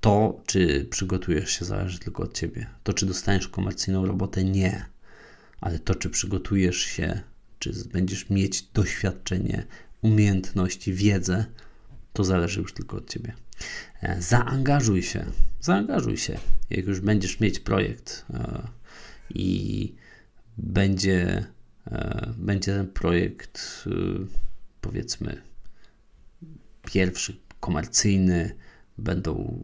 [0.00, 2.66] To, czy przygotujesz się, zależy tylko od ciebie.
[2.82, 4.86] To, czy dostaniesz komercyjną robotę, nie.
[5.60, 7.20] Ale to, czy przygotujesz się,
[7.58, 9.66] czy będziesz mieć doświadczenie,
[10.02, 11.44] umiejętności, wiedzę,
[12.12, 13.34] to zależy już tylko od ciebie.
[14.02, 15.24] E, zaangażuj się,
[15.60, 16.38] zaangażuj się.
[16.70, 18.62] Jak już będziesz mieć projekt e,
[19.34, 19.94] i
[20.58, 21.44] będzie,
[21.86, 23.84] e, będzie ten projekt,
[24.80, 25.42] powiedzmy,
[26.86, 28.56] pierwszy, komercyjny,
[28.98, 29.62] będą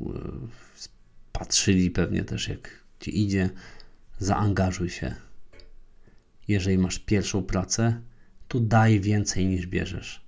[1.33, 2.71] patrzyli pewnie też, jak
[3.01, 3.51] ci idzie.
[4.19, 5.15] Zaangażuj się.
[6.49, 8.01] Jeżeli masz pierwszą pracę,
[8.49, 10.26] to daj więcej niż bierzesz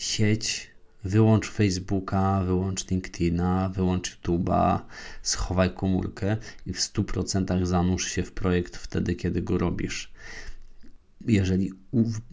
[0.00, 0.70] sieć,
[1.04, 4.78] wyłącz Facebooka, wyłącz LinkedIna, wyłącz YouTube'a,
[5.22, 6.36] schowaj komórkę
[6.66, 10.12] i w 100% zanurz się w projekt wtedy, kiedy go robisz.
[11.26, 11.72] Jeżeli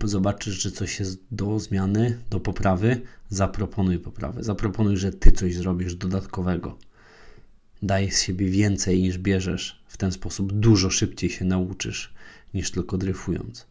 [0.04, 4.44] zobaczysz, że coś jest do zmiany, do poprawy, zaproponuj poprawę.
[4.44, 6.78] Zaproponuj, że ty coś zrobisz dodatkowego.
[7.82, 9.84] Daj z siebie więcej niż bierzesz.
[9.88, 12.14] W ten sposób dużo szybciej się nauczysz
[12.54, 13.68] niż tylko dryfując.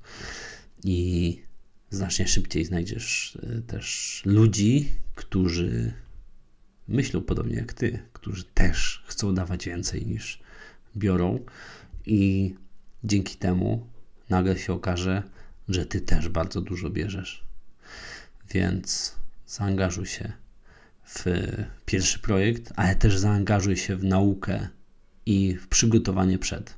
[0.85, 1.39] I
[1.91, 5.93] znacznie szybciej znajdziesz e, też ludzi, którzy
[6.89, 10.41] myślą podobnie jak ty, którzy też chcą dawać więcej niż
[10.97, 11.45] biorą,
[12.07, 12.55] i
[13.05, 13.87] dzięki temu
[14.29, 15.23] nagle się okaże,
[15.69, 17.45] że ty też bardzo dużo bierzesz.
[18.51, 19.17] Więc
[19.47, 20.33] zaangażuj się
[21.05, 21.25] w
[21.87, 24.69] pierwszy projekt, ale też zaangażuj się w naukę
[25.27, 26.75] i w przygotowanie przed.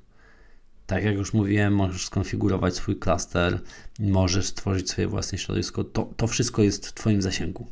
[0.89, 3.61] Tak jak już mówiłem, możesz skonfigurować swój klaster,
[3.99, 5.84] możesz stworzyć swoje własne środowisko.
[5.84, 7.66] To, to wszystko jest w Twoim zasięgu.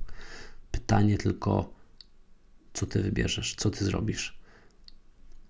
[0.70, 1.72] Pytanie tylko,
[2.72, 4.38] co Ty wybierzesz, co Ty zrobisz.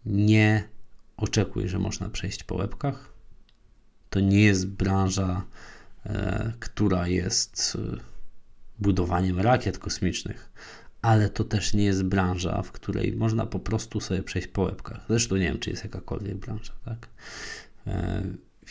[0.05, 0.69] Nie
[1.17, 3.13] oczekuj, że można przejść po łebkach.
[4.11, 5.45] To nie jest branża,
[6.05, 7.97] e, która jest e,
[8.79, 10.51] budowaniem rakiet kosmicznych,
[11.07, 15.05] ale to też nie jest branża, w której można po prostu sobie przejść po łebkach.
[15.09, 17.09] Zresztą nie wiem, czy jest jakakolwiek branża, tak?
[17.87, 18.23] E,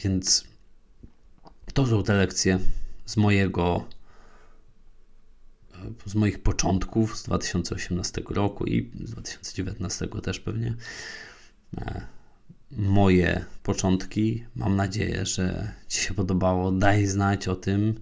[0.03, 0.43] więc
[1.73, 2.59] to są te lekcje
[3.05, 3.85] z mojego
[6.05, 10.75] z moich początków z 2018 roku i z 2019 też pewnie.
[11.77, 12.01] E,
[12.71, 14.45] moje początki.
[14.55, 16.71] Mam nadzieję, że Ci się podobało.
[16.71, 17.95] Daj znać o tym e,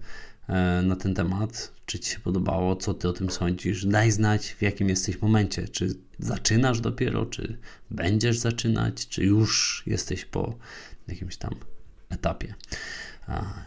[0.82, 3.86] na ten temat, czy Ci się podobało, co Ty o tym sądzisz.
[3.86, 5.68] Daj znać, w jakim jesteś momencie.
[5.68, 7.58] Czy zaczynasz dopiero, czy
[7.90, 10.58] będziesz zaczynać, czy już jesteś po
[11.08, 11.54] jakimś tam
[12.10, 12.54] etapie.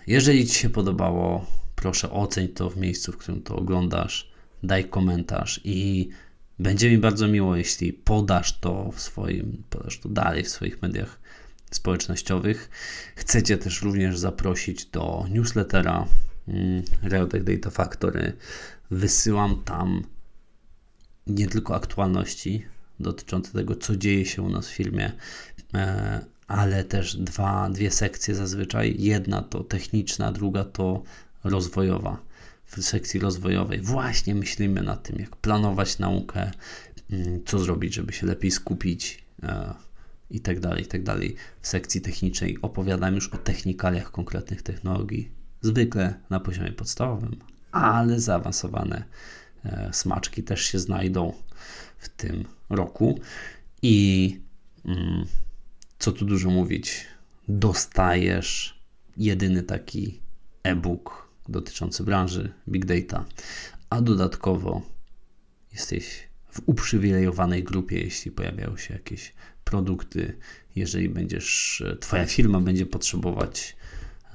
[0.08, 4.32] Jeżeli Ci się podobało, proszę oceń to w miejscu, w którym to oglądasz,
[4.64, 6.10] daj komentarz i
[6.60, 11.20] będzie mi bardzo miło, jeśli podasz to w swoim, podasz to dalej w swoich mediach
[11.72, 12.70] społecznościowych.
[13.16, 16.08] Chcecie też również zaprosić do newslettera
[16.48, 18.34] mm, Realtech Data Factory.
[18.92, 20.04] Wysyłam tam
[21.28, 22.66] nie tylko aktualności
[23.00, 25.12] dotyczące tego, co dzieje się u nas w filmie,
[25.74, 28.96] e, ale też dwa, dwie sekcje zazwyczaj.
[29.00, 31.04] Jedna to techniczna, druga to
[31.44, 32.22] rozwojowa.
[32.66, 36.52] W sekcji rozwojowej właśnie myślimy nad tym, jak planować naukę,
[37.12, 39.74] mm, co zrobić, żeby się lepiej skupić e,
[40.32, 41.36] i tak dalej, i tak dalej.
[41.62, 47.36] W sekcji technicznej opowiadam już o technikaliach konkretnych technologii, zwykle na poziomie podstawowym,
[47.72, 49.04] ale zaawansowane
[49.66, 51.34] e, smaczki też się znajdą
[51.98, 53.20] w tym roku.
[53.82, 54.40] I
[54.86, 55.26] mm,
[56.00, 57.06] co tu dużo mówić,
[57.48, 58.80] dostajesz
[59.18, 60.20] jedyny taki
[60.64, 63.26] e-book dotyczący branży Big Data,
[63.90, 64.82] a dodatkowo
[65.72, 69.34] jesteś w uprzywilejowanej grupie, jeśli pojawiają się jakieś
[69.64, 70.38] produkty,
[70.76, 73.76] jeżeli będziesz, Twoja firma będzie potrzebować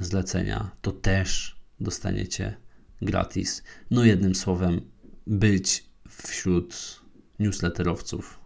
[0.04, 2.56] zlecenia, to też dostaniecie
[3.02, 3.62] gratis.
[3.90, 4.80] No jednym słowem,
[5.26, 7.00] być wśród
[7.38, 8.38] newsletterowców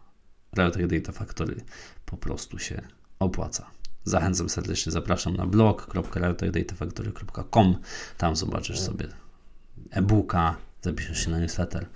[0.52, 1.64] Realtek Data Factory
[2.04, 2.82] po prostu się
[3.18, 3.70] opłaca.
[4.04, 7.78] Zachęcam serdecznie, zapraszam na blog.realtekdatafactory.com.
[8.18, 9.08] Tam zobaczysz sobie
[9.90, 11.86] e-booka, zapiszesz się na newsletter.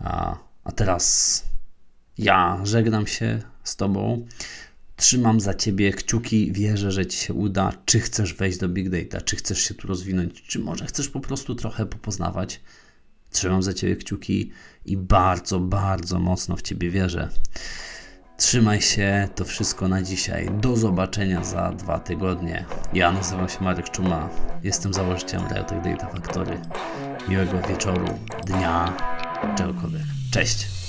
[0.00, 1.44] A, a teraz
[2.18, 4.26] ja żegnam się z Tobą.
[4.96, 7.72] Trzymam za Ciebie kciuki, wierzę, że Ci się uda.
[7.84, 11.20] Czy chcesz wejść do Big Data, czy chcesz się tu rozwinąć, czy może chcesz po
[11.20, 12.60] prostu trochę popoznawać.
[13.30, 14.50] Trzymam za Ciebie kciuki
[14.84, 17.28] i bardzo, bardzo mocno w Ciebie wierzę.
[18.36, 20.50] Trzymaj się, to wszystko na dzisiaj.
[20.60, 22.64] Do zobaczenia za dwa tygodnie.
[22.92, 24.30] Ja nazywam się Marek Czuma,
[24.62, 26.60] jestem założycielem Realtek Data Factory.
[27.28, 28.06] Miłego wieczoru,
[28.46, 28.96] dnia,
[29.56, 30.02] czegokolwiek.
[30.30, 30.85] Cześć!